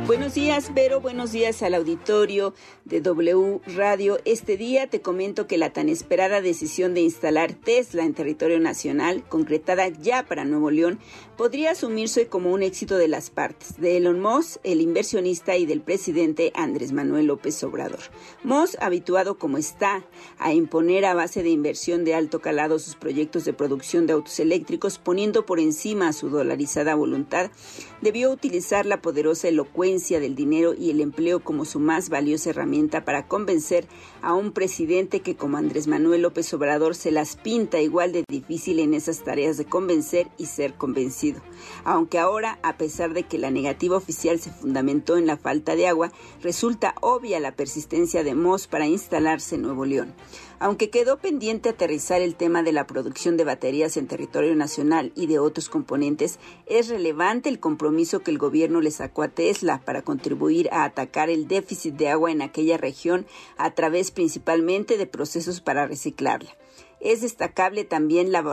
[0.08, 1.00] Buenos días, Vero.
[1.00, 2.54] Buenos días al auditorio
[2.86, 4.18] de W Radio.
[4.26, 9.24] Este día te comento que la tan esperada decisión de instalar Tesla en territorio nacional,
[9.30, 11.00] concretada ya para Nuevo León,
[11.42, 15.82] podría asumirse como un éxito de las partes, de Elon Musk, el inversionista, y del
[15.82, 18.00] presidente Andrés Manuel López Obrador.
[18.44, 20.06] Musk, habituado como está
[20.38, 24.40] a imponer a base de inversión de alto calado sus proyectos de producción de autos
[24.40, 27.50] eléctricos, poniendo por encima su dolarizada voluntad,
[28.02, 33.04] debió utilizar la poderosa elocuencia del dinero y el empleo como su más valiosa herramienta
[33.04, 33.88] para convencer
[34.22, 38.78] a un presidente que como Andrés Manuel López Obrador se las pinta igual de difícil
[38.78, 41.31] en esas tareas de convencer y ser convencido.
[41.84, 45.88] Aunque ahora, a pesar de que la negativa oficial se fundamentó en la falta de
[45.88, 46.12] agua,
[46.42, 50.14] resulta obvia la persistencia de Moss para instalarse en Nuevo León.
[50.60, 55.26] Aunque quedó pendiente aterrizar el tema de la producción de baterías en territorio nacional y
[55.26, 60.04] de otros componentes, es relevante el compromiso que el gobierno le sacó a Tesla para
[60.04, 63.26] contribuir a atacar el déficit de agua en aquella región
[63.58, 66.52] a través principalmente de procesos para reciclarla.
[67.02, 68.44] Es destacable también la,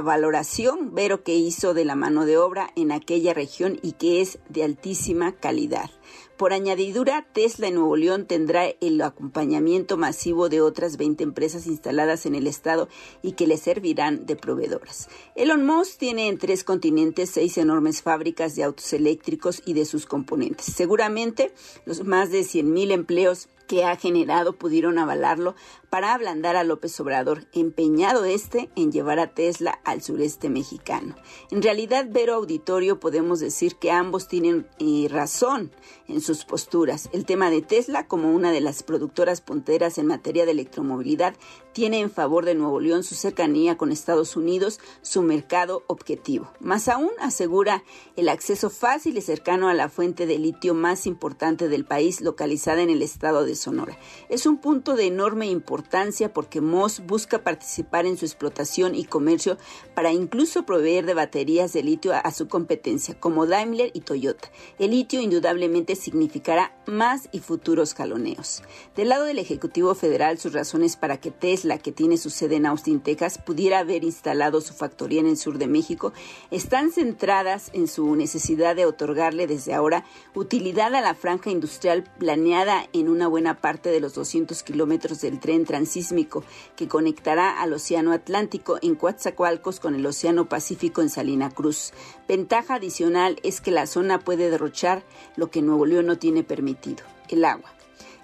[0.00, 4.38] valoración, Vero, que hizo de la mano de obra en aquella región y que es
[4.48, 5.90] de altísima calidad.
[6.36, 12.24] Por añadidura, Tesla en Nuevo León tendrá el acompañamiento masivo de otras 20 empresas instaladas
[12.26, 12.88] en el estado
[13.20, 15.08] y que le servirán de proveedoras.
[15.34, 20.06] Elon Musk tiene en tres continentes seis enormes fábricas de autos eléctricos y de sus
[20.06, 20.66] componentes.
[20.66, 21.52] Seguramente
[21.84, 25.54] los más de 100.000 empleos que ha generado pudieron avalarlo
[25.90, 31.14] para ablandar a López Obrador, empeñado este en llevar a Tesla al sureste mexicano.
[31.50, 35.70] En realidad, Vero Auditorio, podemos decir que ambos tienen eh, razón
[36.08, 37.08] en sus posturas.
[37.12, 41.34] El tema de Tesla, como una de las productoras punteras en materia de electromovilidad,
[41.78, 46.50] tiene en favor de Nuevo León su cercanía con Estados Unidos, su mercado objetivo.
[46.58, 47.84] Más aún, asegura
[48.16, 52.82] el acceso fácil y cercano a la fuente de litio más importante del país, localizada
[52.82, 53.96] en el estado de Sonora.
[54.28, 59.56] Es un punto de enorme importancia porque Moss busca participar en su explotación y comercio
[59.94, 64.50] para incluso proveer de baterías de litio a, su competencia, como Daimler y Toyota.
[64.80, 68.64] El litio indudablemente significará más y futuros jaloneos.
[68.96, 72.64] Del lado del Ejecutivo Federal, sus razones para que Tesla, que tiene su sede en
[72.64, 76.14] Austin, Texas, pudiera haber instalado su factoría en el sur de México,
[76.50, 82.88] están centradas en su necesidad de otorgarle desde ahora utilidad a la franja industrial planeada
[82.94, 86.44] en una buena parte de los 200 kilómetros del tren transísmico
[86.76, 91.92] que conectará al Océano Atlántico en Coatzacoalcos con el Océano Pacífico en Salina Cruz.
[92.26, 95.02] Ventaja adicional es que la zona puede derrochar
[95.36, 97.77] lo que Nuevo León no tiene permitido, el agua.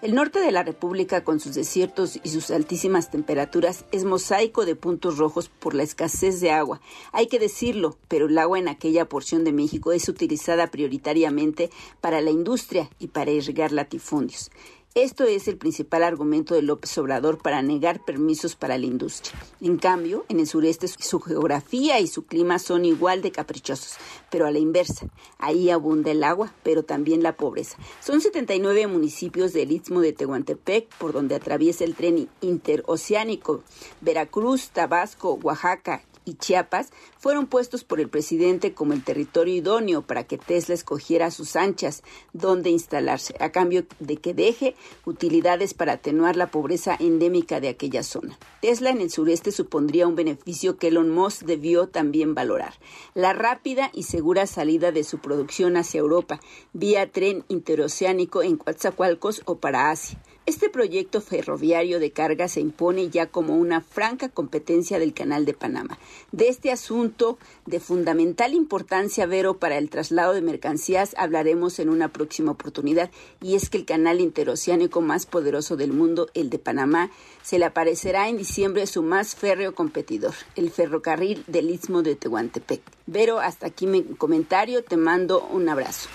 [0.04, 4.76] El norte de la República, con sus desiertos y sus altísimas temperaturas, es mosaico de
[4.76, 6.82] puntos rojos por la escasez de agua.
[7.12, 11.70] Hay que decirlo, pero el agua en aquella porción de México es utilizada prioritariamente
[12.02, 14.50] para la industria y para irrigar latifundios.
[14.96, 19.36] Esto es el principal argumento de López Obrador para negar permisos para la industria.
[19.60, 23.96] En cambio, en el sureste su geografía y su clima son igual de caprichosos,
[24.30, 25.08] pero a la inversa.
[25.38, 27.76] Ahí abunda el agua, pero también la pobreza.
[27.98, 33.64] Son 79 municipios del istmo de Tehuantepec, por donde atraviesa el tren interoceánico.
[34.00, 40.24] Veracruz, Tabasco, Oaxaca, y Chiapas fueron puestos por el presidente como el territorio idóneo para
[40.24, 42.02] que Tesla escogiera sus anchas
[42.32, 48.02] donde instalarse, a cambio de que deje utilidades para atenuar la pobreza endémica de aquella
[48.02, 48.38] zona.
[48.60, 52.74] Tesla en el sureste supondría un beneficio que Elon Musk debió también valorar,
[53.14, 56.40] la rápida y segura salida de su producción hacia Europa
[56.72, 63.08] vía tren interoceánico en Coatzacoalcos o para Asia este proyecto ferroviario de carga se impone
[63.08, 65.98] ya como una franca competencia del Canal de Panamá.
[66.32, 72.08] De este asunto de fundamental importancia, Vero, para el traslado de mercancías hablaremos en una
[72.08, 77.10] próxima oportunidad, y es que el canal interoceánico más poderoso del mundo, el de Panamá,
[77.42, 82.82] se le aparecerá en diciembre su más férreo competidor, el ferrocarril del Istmo de Tehuantepec.
[83.06, 86.08] Vero, hasta aquí mi comentario, te mando un abrazo.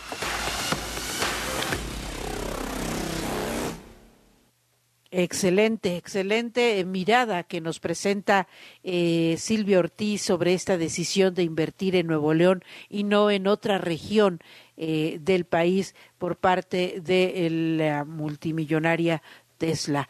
[5.11, 8.47] Excelente, excelente mirada que nos presenta
[8.83, 13.79] eh, Silvia Ortiz sobre esta decisión de invertir en Nuevo León y no en otra
[13.79, 14.39] región
[14.77, 19.23] eh, del país por parte de la multimillonaria
[19.57, 20.07] Tesla.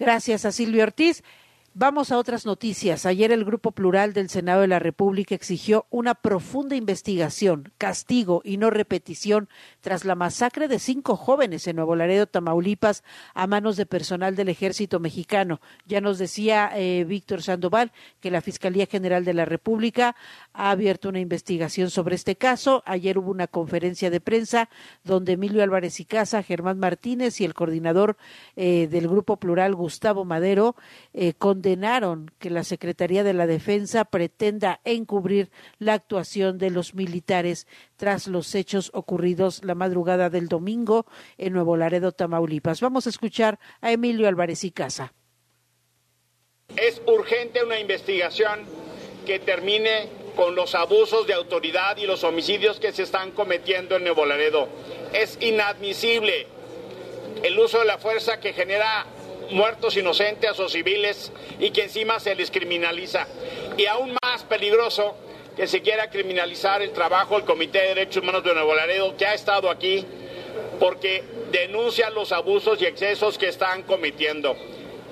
[0.00, 1.22] Gracias a Silvia Ortiz.
[1.74, 3.06] Vamos a otras noticias.
[3.06, 8.58] Ayer el Grupo Plural del Senado de la República exigió una profunda investigación, castigo y
[8.58, 9.48] no repetición
[9.82, 13.04] tras la masacre de cinco jóvenes en Nuevo Laredo, Tamaulipas,
[13.34, 15.60] a manos de personal del Ejército Mexicano.
[15.86, 20.16] Ya nos decía eh, Víctor Sandoval que la Fiscalía General de la República
[20.52, 22.82] ha abierto una investigación sobre este caso.
[22.86, 24.68] Ayer hubo una conferencia de prensa
[25.04, 28.16] donde Emilio Álvarez y Casa, Germán Martínez y el coordinador
[28.56, 30.74] eh, del Grupo Plural, Gustavo Madero,
[31.12, 36.94] eh, con condenaron que la Secretaría de la Defensa pretenda encubrir la actuación de los
[36.94, 37.66] militares
[37.98, 41.06] tras los hechos ocurridos la madrugada del domingo
[41.38, 42.80] en Nuevo Laredo, Tamaulipas.
[42.80, 45.12] Vamos a escuchar a Emilio Álvarez y Casa.
[46.76, 48.60] Es urgente una investigación
[49.26, 54.04] que termine con los abusos de autoridad y los homicidios que se están cometiendo en
[54.04, 54.68] Nuevo Laredo.
[55.12, 56.46] Es inadmisible
[57.42, 59.06] el uso de la fuerza que genera
[59.50, 63.26] muertos inocentes o civiles y que encima se les criminaliza.
[63.76, 65.16] Y aún más peligroso
[65.56, 69.26] que se quiera criminalizar el trabajo del Comité de Derechos Humanos de Nuevo Laredo, que
[69.26, 70.04] ha estado aquí,
[70.80, 74.56] porque denuncia los abusos y excesos que están cometiendo.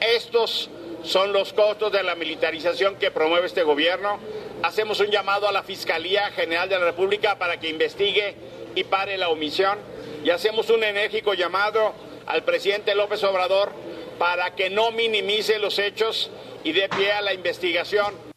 [0.01, 0.71] Estos
[1.03, 4.19] son los costos de la militarización que promueve este gobierno.
[4.63, 8.35] Hacemos un llamado a la Fiscalía General de la República para que investigue
[8.75, 9.79] y pare la omisión.
[10.25, 11.95] Y hacemos un enérgico llamado
[12.27, 13.73] al presidente López Obrador
[14.19, 16.31] para que no minimice los hechos
[16.65, 18.30] y dé pie a la investigación.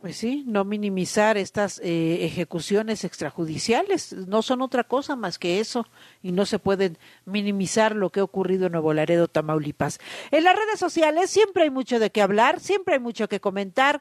[0.00, 5.86] Pues sí, no minimizar estas eh, ejecuciones extrajudiciales, no son otra cosa más que eso
[6.22, 6.96] y no se pueden
[7.26, 9.98] minimizar lo que ha ocurrido en Nuevo Laredo, Tamaulipas.
[10.30, 14.00] En las redes sociales siempre hay mucho de qué hablar, siempre hay mucho que comentar,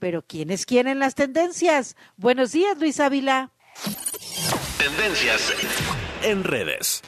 [0.00, 1.94] pero ¿quiénes quieren las tendencias?
[2.16, 3.52] Buenos días, Luis Ávila.
[4.78, 5.54] Tendencias
[6.24, 7.02] en redes.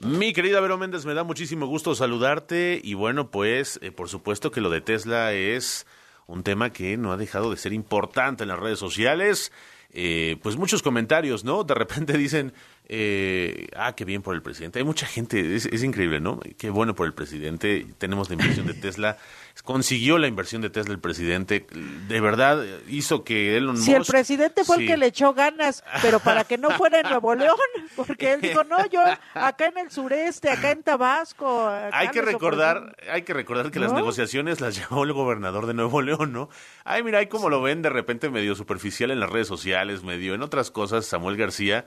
[0.00, 4.50] Mi querida Vero Méndez, me da muchísimo gusto saludarte y bueno, pues eh, por supuesto
[4.50, 5.86] que lo de Tesla es
[6.26, 9.52] un tema que no ha dejado de ser importante en las redes sociales.
[9.98, 11.64] Eh, pues muchos comentarios, ¿no?
[11.64, 12.52] De repente dicen,
[12.88, 14.78] eh, ah, qué bien por el presidente.
[14.78, 16.40] Hay mucha gente, es, increíble, ¿no?
[16.58, 17.86] Qué bueno por el presidente.
[17.98, 19.18] Tenemos la inversión de Tesla.
[19.64, 21.66] Consiguió la inversión de Tesla el presidente.
[22.08, 23.84] De verdad, hizo que Elon Musk...
[23.84, 27.08] Si el presidente fue el que le echó ganas, pero para que no fuera en
[27.08, 27.56] Nuevo León,
[27.96, 29.00] porque él dijo, no, yo
[29.34, 31.68] acá en el sureste, acá en Tabasco...
[31.92, 36.02] hay que recordar, hay que recordar que las negociaciones las llevó el gobernador de Nuevo
[36.02, 36.48] León, ¿no?
[36.84, 40.34] Ay, mira, ahí como lo ven de repente medio superficial en las redes sociales, medio
[40.34, 41.86] en otras cosas, Samuel García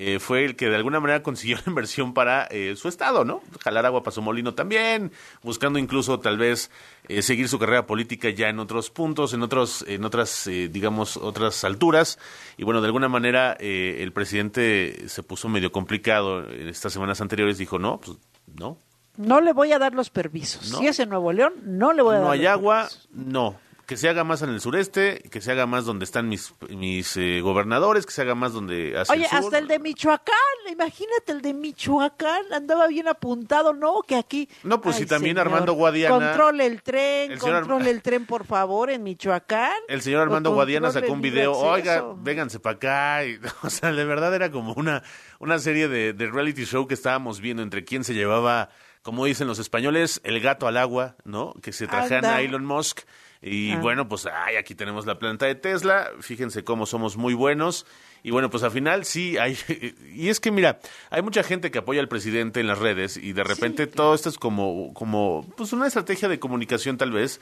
[0.00, 3.42] eh, fue el que de alguna manera consiguió la inversión para eh, su estado, ¿no?
[3.64, 5.10] Jalar agua para su molino también,
[5.42, 6.70] buscando incluso tal vez
[7.08, 11.64] eh, seguir su carrera política ya en otros puntos, en otros, en otras, digamos, otras
[11.64, 12.20] alturas.
[12.56, 17.58] Y bueno, de alguna manera el presidente se puso medio complicado en estas semanas anteriores,
[17.58, 18.18] dijo, no, pues
[18.56, 18.78] no.
[19.16, 20.78] No le voy a dar los permisos.
[20.78, 22.26] Si es en Nuevo León, no le voy a dar.
[22.26, 23.56] No hay agua, no
[23.88, 27.16] que se haga más en el sureste, que se haga más donde están mis, mis
[27.16, 30.34] eh, gobernadores, que se haga más donde hacia Oye, hasta el de Michoacán,
[30.70, 34.02] imagínate el de Michoacán, andaba bien apuntado, ¿no?
[34.06, 34.46] Que aquí...
[34.62, 36.18] No, pues si también Armando Guadiana...
[36.18, 39.78] Controle el tren, controle el tren, por favor, en Michoacán.
[39.88, 43.20] El señor Armando Guadiana sacó un video, oiga, vénganse para acá.
[43.62, 45.02] o sea, de verdad era como una,
[45.38, 48.68] una serie de, de reality show que estábamos viendo entre quién se llevaba,
[49.00, 51.54] como dicen los españoles, el gato al agua, ¿no?
[51.62, 53.00] Que se trajeran a Elon Musk
[53.40, 53.80] y ah.
[53.80, 57.86] bueno, pues ay, aquí tenemos la planta de Tesla, fíjense cómo somos muy buenos.
[58.22, 59.56] Y bueno, pues al final sí hay...
[60.12, 60.80] Y es que mira,
[61.10, 64.28] hay mucha gente que apoya al presidente en las redes y de repente todo esto
[64.28, 67.40] es como, como pues una estrategia de comunicación tal vez,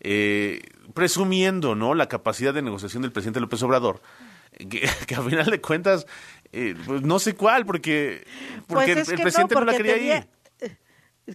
[0.00, 0.62] eh,
[0.94, 1.94] presumiendo ¿no?
[1.94, 4.00] la capacidad de negociación del presidente López Obrador.
[4.58, 6.06] Que, que a final de cuentas,
[6.52, 8.26] eh, pues no sé cuál, porque,
[8.66, 10.28] porque pues el, presidente no, la quería ir.
[10.60, 10.76] Eh,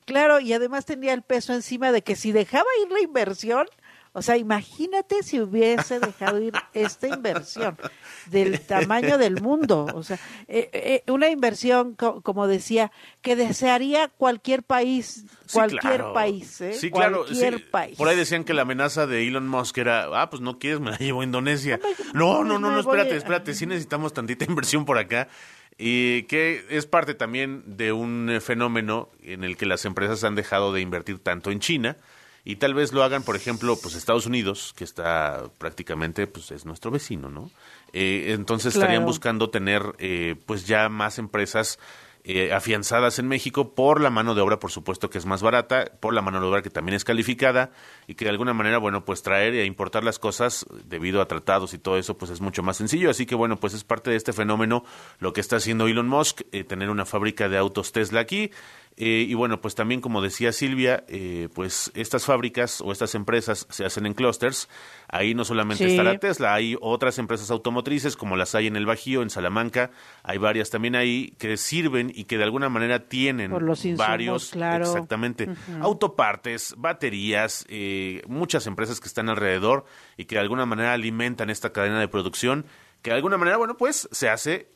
[0.05, 3.68] claro, y además tenía el peso encima de que si dejaba ir la inversión,
[4.14, 7.78] o sea, imagínate si hubiese dejado ir esta inversión
[8.26, 9.88] del tamaño del mundo.
[9.93, 12.91] O sea, eh, eh, una inversión, como decía,
[13.22, 16.74] que desearía cualquier país, cualquier país, ¿eh?
[16.74, 17.26] Sí, claro.
[17.72, 17.97] país.
[17.97, 20.91] Por ahí decían que la amenaza de Elon Musk era, ah, pues no quieres, me
[20.91, 21.80] la llevo a Indonesia.
[22.14, 25.30] No, no, no, no, espérate, espérate, sí necesitamos tantita inversión por acá
[25.78, 30.74] y que es parte también de un fenómeno en el que las empresas han dejado
[30.74, 31.97] de invertir tanto en China
[32.44, 36.66] y tal vez lo hagan, por ejemplo, pues Estados Unidos, que está prácticamente, pues es
[36.66, 37.52] nuestro vecino, ¿no?
[37.94, 41.78] Eh, entonces estarían buscando tener, eh, pues ya más empresas
[42.24, 45.92] eh, afianzadas en México por la mano de obra, por supuesto, que es más barata,
[46.00, 47.72] por la mano de obra que también es calificada
[48.08, 51.74] y que de alguna manera, bueno, pues traer e importar las cosas debido a tratados
[51.74, 53.10] y todo eso, pues es mucho más sencillo.
[53.10, 54.84] Así que, bueno, pues es parte de este fenómeno
[55.20, 58.52] lo que está haciendo Elon Musk, tener una fábrica de autos Tesla aquí.
[58.98, 63.66] Eh, y bueno, pues también como decía Silvia, eh, pues estas fábricas o estas empresas
[63.70, 64.68] se hacen en clusters.
[65.08, 68.86] Ahí no solamente está la Tesla, hay otras empresas automotrices como las hay en el
[68.86, 69.92] Bajío, en Salamanca,
[70.24, 73.52] hay varias también ahí que sirven y que de alguna manera tienen
[73.98, 79.86] varios, exactamente, autopartes, baterías, eh, muchas empresas que están alrededor
[80.18, 82.66] y que de alguna manera alimentan esta cadena de producción
[83.02, 84.68] que de alguna manera, bueno, pues se hace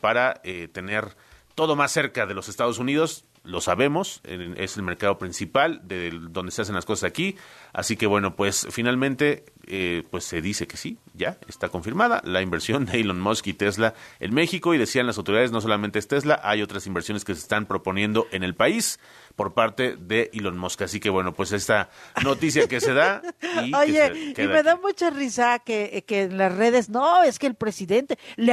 [0.00, 0.42] para
[0.72, 1.16] tener
[1.54, 6.52] todo más cerca de los Estados Unidos, lo sabemos, es el mercado principal de donde
[6.52, 7.36] se hacen las cosas aquí,
[7.72, 12.42] así que bueno, pues finalmente eh, pues se dice que sí, ya está confirmada la
[12.42, 14.74] inversión de Elon Musk y Tesla en México.
[14.74, 18.26] Y decían las autoridades no solamente es Tesla, hay otras inversiones que se están proponiendo
[18.30, 19.00] en el país
[19.34, 21.90] por parte de Elon Musk, así que bueno, pues esta
[22.24, 23.22] noticia que se da
[23.64, 27.46] y Oye, y me da mucha risa que, que en las redes, no, es que
[27.46, 28.52] el presidente le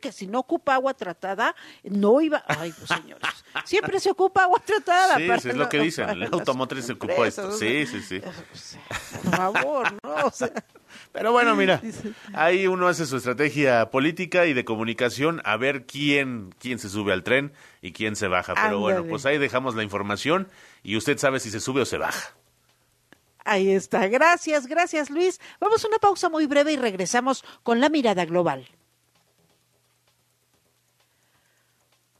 [0.00, 1.54] que si no ocupa agua tratada,
[1.84, 2.44] no iba.
[2.46, 5.16] Ay, pues señores, siempre se ocupa agua tratada.
[5.16, 6.08] Sí, es lo que dicen.
[6.10, 7.52] El automotriz se ocupó esto.
[7.52, 8.20] Sí, sí, sí.
[8.20, 10.14] Por favor, ¿no?
[10.26, 10.50] O sea,
[11.12, 11.80] Pero bueno, mira,
[12.34, 17.12] ahí uno hace su estrategia política y de comunicación a ver quién, quién se sube
[17.12, 17.52] al tren
[17.82, 18.54] y quién se baja.
[18.54, 20.48] Pero bueno, pues ahí dejamos la información
[20.82, 22.34] y usted sabe si se sube o se baja.
[23.44, 24.08] Ahí está.
[24.08, 25.40] Gracias, gracias Luis.
[25.60, 28.68] Vamos a una pausa muy breve y regresamos con la mirada global.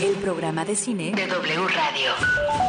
[0.00, 2.10] el programa de cine de W Radio.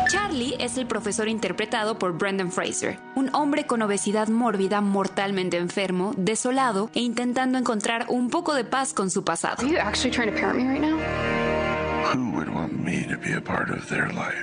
[0.10, 6.14] Charlie es el profesor interpretado por Brendan Fraser, un hombre con obesidad mórbida mortalmente enfermo,
[6.18, 9.64] desolado e intentando encontrar un poco de paz con su pasado.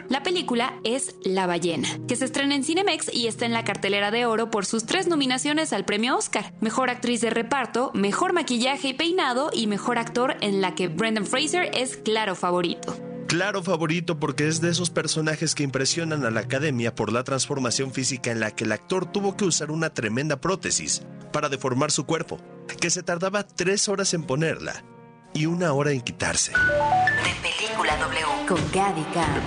[0.08, 4.10] La película es La ballena, que se estrena en Cinemex y está en la cartelera
[4.10, 8.88] de oro por sus tres nominaciones al premio Oscar: Mejor actriz de reparto, Mejor maquillaje
[8.88, 12.96] y peinado y Mejor actor en la que Brendan Fraser es claro favorito.
[13.28, 17.92] Claro favorito porque es de esos personajes que impresionan a la academia por la transformación
[17.92, 21.02] física en la que el actor tuvo que usar una tremenda prótesis
[21.32, 22.40] para deformar su cuerpo,
[22.80, 24.82] que se tardaba tres horas en ponerla
[25.32, 26.52] y una hora en quitarse.
[27.70, 29.42] Película W con Gaby Khan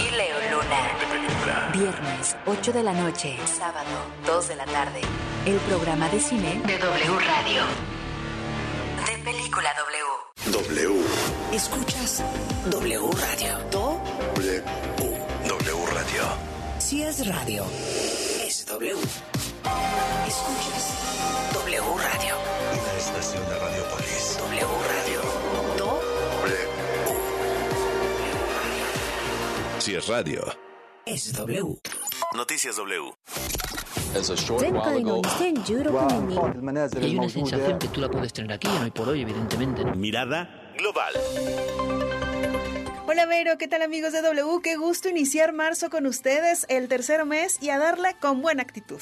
[0.00, 1.72] y Leo Luna.
[1.74, 3.38] Viernes, 8 de la noche.
[3.44, 3.90] Sábado,
[4.24, 5.02] 2 de la tarde.
[5.44, 7.62] El programa de cine de W Radio.
[9.06, 9.68] De Película
[10.46, 10.68] W.
[10.86, 11.04] W.
[11.52, 12.24] Escuchas
[12.70, 13.58] W Radio.
[13.70, 14.00] Do.
[14.36, 14.62] W.
[15.46, 16.22] W Radio.
[16.78, 17.62] Si es radio,
[18.42, 18.96] es W.
[20.26, 20.94] Escuchas
[21.52, 22.36] W Radio.
[22.72, 24.38] Una estación de Radiopolis.
[24.38, 25.45] W Radio.
[29.86, 30.42] Si es radio.
[31.04, 31.78] Es W.
[32.34, 33.14] Noticias W.
[34.20, 38.90] cerca de donde está el Hay una sensación que tú la puedes tener aquí, hoy
[38.90, 39.84] por hoy, evidentemente.
[39.84, 41.12] Mirada global.
[43.06, 44.60] Hola Vero, ¿qué tal amigos de W?
[44.60, 49.00] Qué gusto iniciar marzo con ustedes, el tercer mes, y a darla con buena actitud.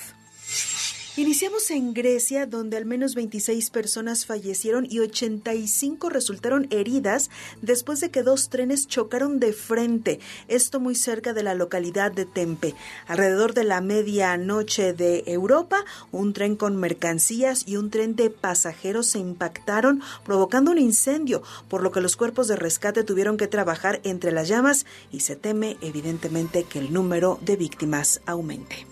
[1.17, 7.31] Iniciamos en Grecia, donde al menos 26 personas fallecieron y 85 resultaron heridas
[7.63, 12.25] después de que dos trenes chocaron de frente, esto muy cerca de la localidad de
[12.25, 12.75] Tempe.
[13.07, 19.07] Alrededor de la medianoche de Europa, un tren con mercancías y un tren de pasajeros
[19.07, 24.01] se impactaron, provocando un incendio, por lo que los cuerpos de rescate tuvieron que trabajar
[24.03, 28.85] entre las llamas y se teme evidentemente que el número de víctimas aumente.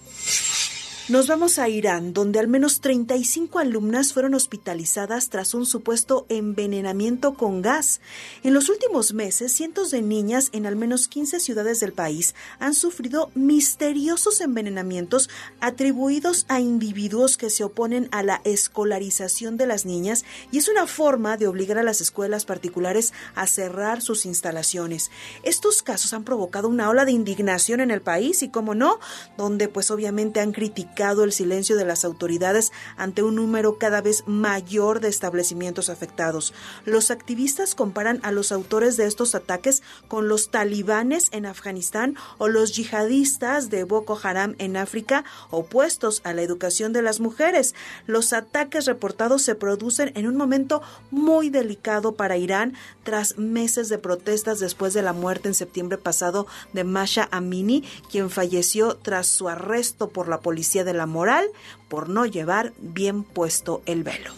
[1.12, 7.34] Nos vamos a Irán, donde al menos 35 alumnas fueron hospitalizadas tras un supuesto envenenamiento
[7.34, 8.00] con gas.
[8.42, 12.72] En los últimos meses, cientos de niñas en al menos 15 ciudades del país han
[12.72, 15.28] sufrido misteriosos envenenamientos
[15.60, 20.86] atribuidos a individuos que se oponen a la escolarización de las niñas y es una
[20.86, 25.10] forma de obligar a las escuelas particulares a cerrar sus instalaciones.
[25.42, 28.98] Estos casos han provocado una ola de indignación en el país y, como no,
[29.36, 34.22] donde pues obviamente han criticado el silencio de las autoridades ante un número cada vez
[34.26, 36.54] mayor de establecimientos afectados.
[36.84, 42.46] Los activistas comparan a los autores de estos ataques con los talibanes en Afganistán o
[42.48, 47.74] los yihadistas de Boko Haram en África opuestos a la educación de las mujeres.
[48.06, 53.98] Los ataques reportados se producen en un momento muy delicado para Irán tras meses de
[53.98, 59.48] protestas después de la muerte en septiembre pasado de Masha Amini, quien falleció tras su
[59.48, 61.46] arresto por la policía de la moral
[61.88, 64.32] por no llevar bien puesto el velo.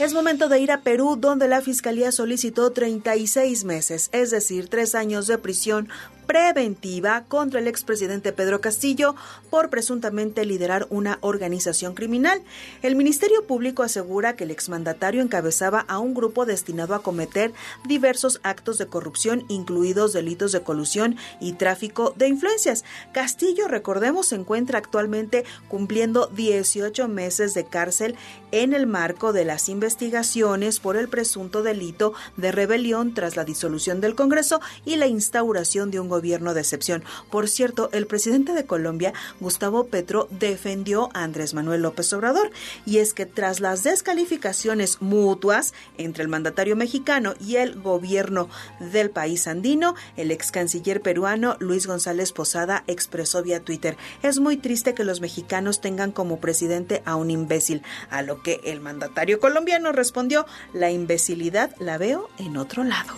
[0.00, 4.94] Es momento de ir a Perú, donde la Fiscalía solicitó 36 meses, es decir, tres
[4.94, 5.90] años de prisión
[6.30, 9.16] preventiva contra el expresidente Pedro Castillo
[9.50, 12.40] por presuntamente liderar una organización criminal.
[12.82, 17.52] El Ministerio Público asegura que el exmandatario encabezaba a un grupo destinado a cometer
[17.84, 22.84] diversos actos de corrupción, incluidos delitos de colusión y tráfico de influencias.
[23.12, 28.14] Castillo, recordemos, se encuentra actualmente cumpliendo 18 meses de cárcel
[28.52, 34.00] en el marco de las investigaciones por el presunto delito de rebelión tras la disolución
[34.00, 37.02] del Congreso y la instauración de un gobierno gobierno de excepción.
[37.30, 42.50] Por cierto, el presidente de Colombia, Gustavo Petro, defendió a Andrés Manuel López Obrador.
[42.84, 48.50] Y es que tras las descalificaciones mutuas entre el mandatario mexicano y el gobierno
[48.80, 54.58] del país andino, el ex canciller peruano Luis González Posada expresó vía Twitter, es muy
[54.58, 59.40] triste que los mexicanos tengan como presidente a un imbécil, a lo que el mandatario
[59.40, 60.44] colombiano respondió,
[60.74, 63.14] la imbecilidad la veo en otro lado.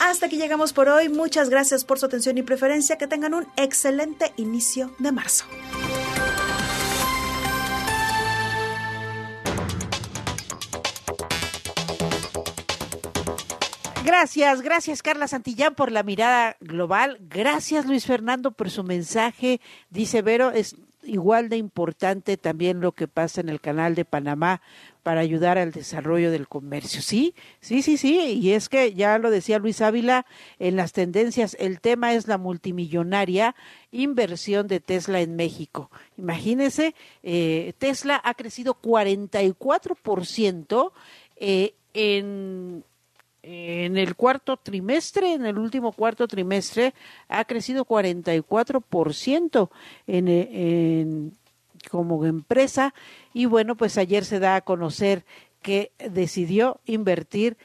[0.00, 1.08] Hasta aquí llegamos por hoy.
[1.08, 2.98] Muchas gracias por su atención y preferencia.
[2.98, 5.44] Que tengan un excelente inicio de marzo.
[14.04, 17.18] Gracias, gracias Carla Santillán por la mirada global.
[17.20, 19.60] Gracias Luis Fernando por su mensaje.
[19.90, 20.76] Dice Vero, es
[21.08, 24.60] igual de importante también lo que pasa en el canal de Panamá
[25.02, 27.00] para ayudar al desarrollo del comercio.
[27.00, 28.38] Sí, sí, sí, sí.
[28.40, 30.26] Y es que ya lo decía Luis Ávila
[30.58, 33.56] en las tendencias, el tema es la multimillonaria
[33.90, 35.90] inversión de Tesla en México.
[36.16, 40.92] Imagínense, eh, Tesla ha crecido 44%
[41.36, 42.84] eh, en
[43.50, 46.92] en el cuarto trimestre, en el último cuarto trimestre,
[47.28, 49.70] ha crecido 44%
[50.06, 51.32] en, en,
[51.90, 52.92] como empresa.
[53.32, 55.24] Y bueno, pues ayer se da a conocer
[55.62, 57.56] que decidió invertir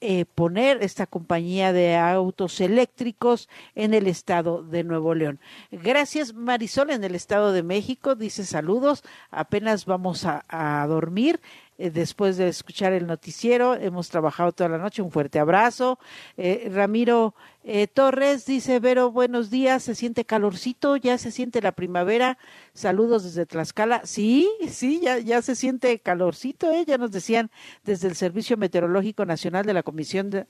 [0.00, 5.38] eh, poner esta compañía de autos eléctricos en el estado de Nuevo León.
[5.70, 11.40] Gracias Marisol en el estado de México, dice saludos, apenas vamos a dormir
[11.76, 13.74] eh, después de escuchar el noticiero.
[13.74, 15.02] Hemos trabajado toda la noche.
[15.02, 15.98] Un fuerte abrazo.
[16.36, 19.82] Eh, Ramiro eh, Torres dice, Vero, buenos días.
[19.82, 22.38] Se siente calorcito, ya se siente la primavera.
[22.74, 24.02] Saludos desde Tlaxcala.
[24.04, 26.70] Sí, sí, ya, ya se siente calorcito.
[26.70, 26.84] ¿eh?
[26.86, 27.50] Ya nos decían
[27.84, 30.46] desde el Servicio Meteorológico Nacional de la Comisión de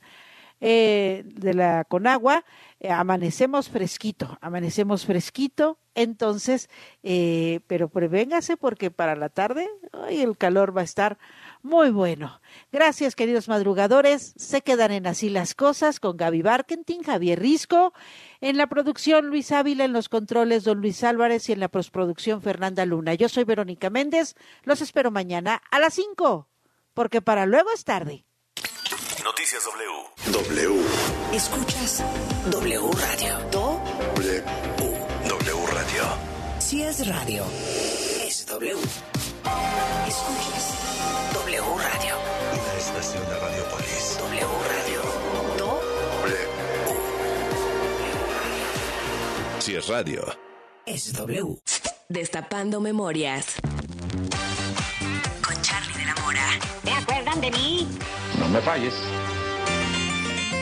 [0.60, 2.44] eh, de la Conagua,
[2.80, 6.68] eh, amanecemos fresquito, amanecemos fresquito, entonces,
[7.02, 11.18] eh, pero prevéngase porque para la tarde ay, el calor va a estar
[11.62, 12.40] muy bueno.
[12.72, 14.34] Gracias, queridos madrugadores.
[14.36, 17.92] Se quedan en así las cosas con Gaby Barkentin, Javier Risco,
[18.40, 22.42] en la producción Luis Ávila, en los controles don Luis Álvarez y en la postproducción
[22.42, 23.14] Fernanda Luna.
[23.14, 24.34] Yo soy Verónica Méndez.
[24.64, 26.48] Los espero mañana a las 5,
[26.92, 28.26] porque para luego es tarde.
[29.36, 30.46] Noticias W.
[30.46, 30.84] W.
[31.32, 32.04] Escuchas
[32.52, 33.38] W Radio.
[33.50, 33.80] Do.
[34.14, 34.42] W.
[35.28, 36.04] W Radio.
[36.60, 37.44] Si es radio,
[38.24, 38.76] es W.
[40.06, 40.74] Escuchas
[41.34, 42.14] W Radio.
[42.52, 44.18] Una estación de Radiopolis.
[44.20, 45.02] W Radio.
[45.58, 45.80] Do.
[46.22, 46.38] W.
[49.58, 50.24] Si es radio.
[50.86, 51.58] Es W.
[52.08, 53.56] Destapando memorias.
[55.44, 56.48] Con Charlie de la Mora.
[56.84, 57.88] ¿Te acuerdan de mí?
[58.54, 58.94] Me falles.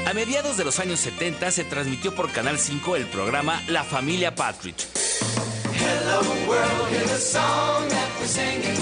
[0.06, 4.34] A mediados de los años 70 se transmitió por Canal 5 el programa La Familia
[4.34, 4.88] Partridge.
[5.74, 8.80] Hello world, here's a song that we're singing.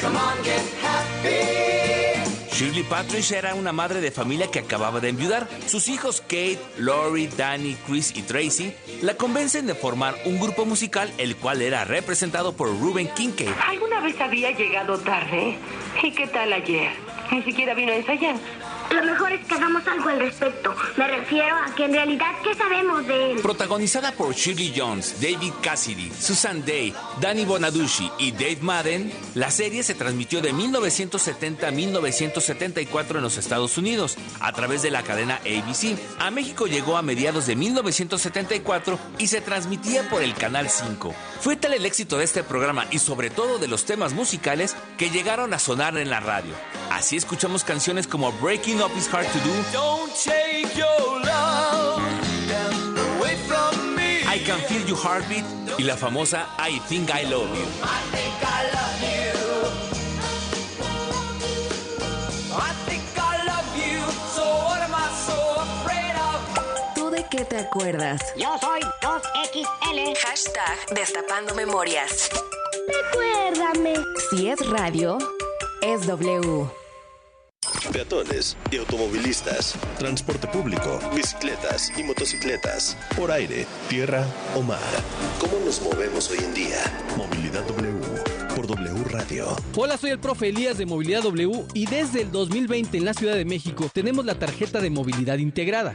[0.00, 1.62] Come on, get happy.
[2.50, 5.46] Shirley Partridge era una madre de familia que acababa de enviudar.
[5.66, 11.08] Sus hijos Kate, Lori, Danny, Chris y Tracy la convencen de formar un grupo musical
[11.18, 13.52] el cual era representado por Ruben Kincaid.
[13.64, 15.56] ¿Alguna vez había llegado tarde?
[16.02, 17.11] ¿Y qué tal ayer?
[17.32, 18.36] Ni siquiera vino a ensayar.
[18.90, 20.74] Lo mejor es que hagamos algo al respecto.
[20.98, 23.38] Me refiero a que en realidad, ¿qué sabemos de él?
[23.40, 29.82] Protagonizada por Shirley Jones, David Cassidy, Susan Day, Danny Bonaducci y Dave Madden, la serie
[29.82, 35.36] se transmitió de 1970 a 1974 en los Estados Unidos a través de la cadena
[35.36, 35.98] ABC.
[36.18, 41.14] A México llegó a mediados de 1974 y se transmitía por el Canal 5.
[41.40, 45.08] Fue tal el éxito de este programa y sobre todo de los temas musicales que
[45.08, 46.52] llegaron a sonar en la radio.
[46.92, 52.02] Así escuchamos canciones como Breaking Up is Hard to Do, Don't take your love
[53.16, 54.20] away from me.
[54.26, 55.42] I Can Feel Your Heartbeat
[55.78, 57.64] y la famosa I Think I Love You.
[57.82, 59.32] I think I love you.
[62.54, 64.00] I think I love you.
[64.34, 66.94] So what am I so afraid of?
[66.94, 68.20] ¿Tú de qué te acuerdas?
[68.36, 70.14] Yo soy 2XL.
[70.18, 72.28] Hashtag Destapando Memorias.
[72.86, 73.94] Recuérdame.
[74.30, 75.16] Si es radio,
[75.80, 76.81] es W.
[77.90, 79.74] Peatones y automovilistas.
[79.98, 82.96] Transporte público, bicicletas y motocicletas.
[83.16, 84.78] Por aire, tierra o mar.
[85.40, 86.78] ¿Cómo nos movemos hoy en día?
[87.16, 87.92] Movilidad W.
[88.54, 89.56] Por W Radio.
[89.76, 93.34] Hola, soy el profe Elías de Movilidad W y desde el 2020 en la Ciudad
[93.34, 95.94] de México tenemos la tarjeta de movilidad integrada.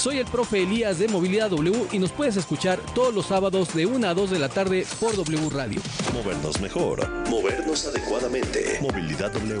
[0.00, 3.84] Soy el profe Elías de Movilidad W y nos puedes escuchar todos los sábados de
[3.84, 5.78] 1 a 2 de la tarde por W Radio.
[6.14, 8.78] Movernos mejor, movernos adecuadamente.
[8.80, 9.60] Movilidad W.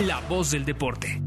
[0.00, 1.20] la voz del deporte.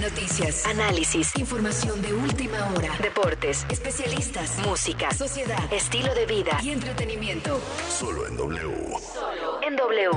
[0.00, 7.60] Noticias, análisis, información de última hora, deportes, especialistas, música, sociedad, estilo de vida y entretenimiento.
[7.88, 8.74] Solo en W.
[9.66, 10.10] En W.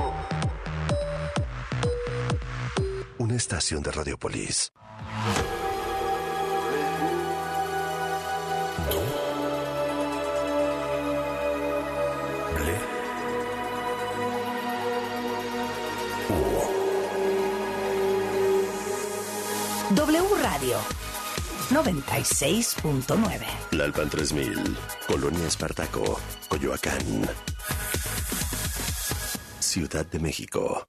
[3.18, 4.72] Una estación de Radiopolis.
[20.60, 20.76] Radio
[21.70, 23.46] 96.9.
[23.70, 24.76] La Alpan 3000.
[25.06, 26.20] Colonia Espartaco.
[26.48, 27.26] Coyoacán.
[29.58, 30.86] Ciudad de México.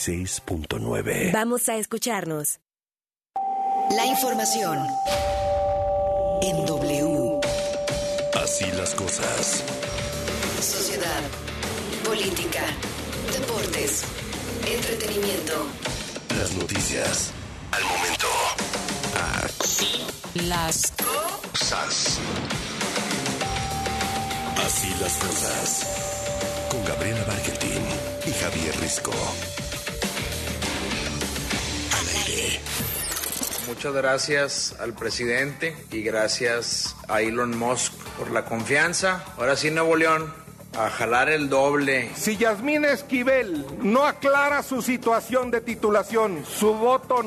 [0.00, 1.30] 96.9.
[1.32, 2.60] Vamos a escucharnos.
[3.94, 4.78] La información
[6.40, 7.40] en W.
[8.42, 9.62] Así las cosas.
[10.58, 11.20] Sociedad,
[12.02, 12.62] política,
[13.38, 14.04] deportes,
[14.66, 15.66] entretenimiento.
[16.38, 17.32] Las noticias.
[17.72, 18.26] Al momento.
[19.44, 20.06] Así
[20.48, 22.18] Las cosas.
[24.64, 26.66] Así las cosas.
[26.70, 27.82] Con Gabriela Bargentín
[28.26, 29.12] y Javier Risco.
[33.80, 39.24] Muchas gracias al presidente y gracias a Elon Musk por la confianza.
[39.38, 40.34] Ahora sí, Nuevo León,
[40.76, 42.10] a jalar el doble.
[42.14, 47.18] Si Yasmín Esquivel no aclara su situación de titulación, su voto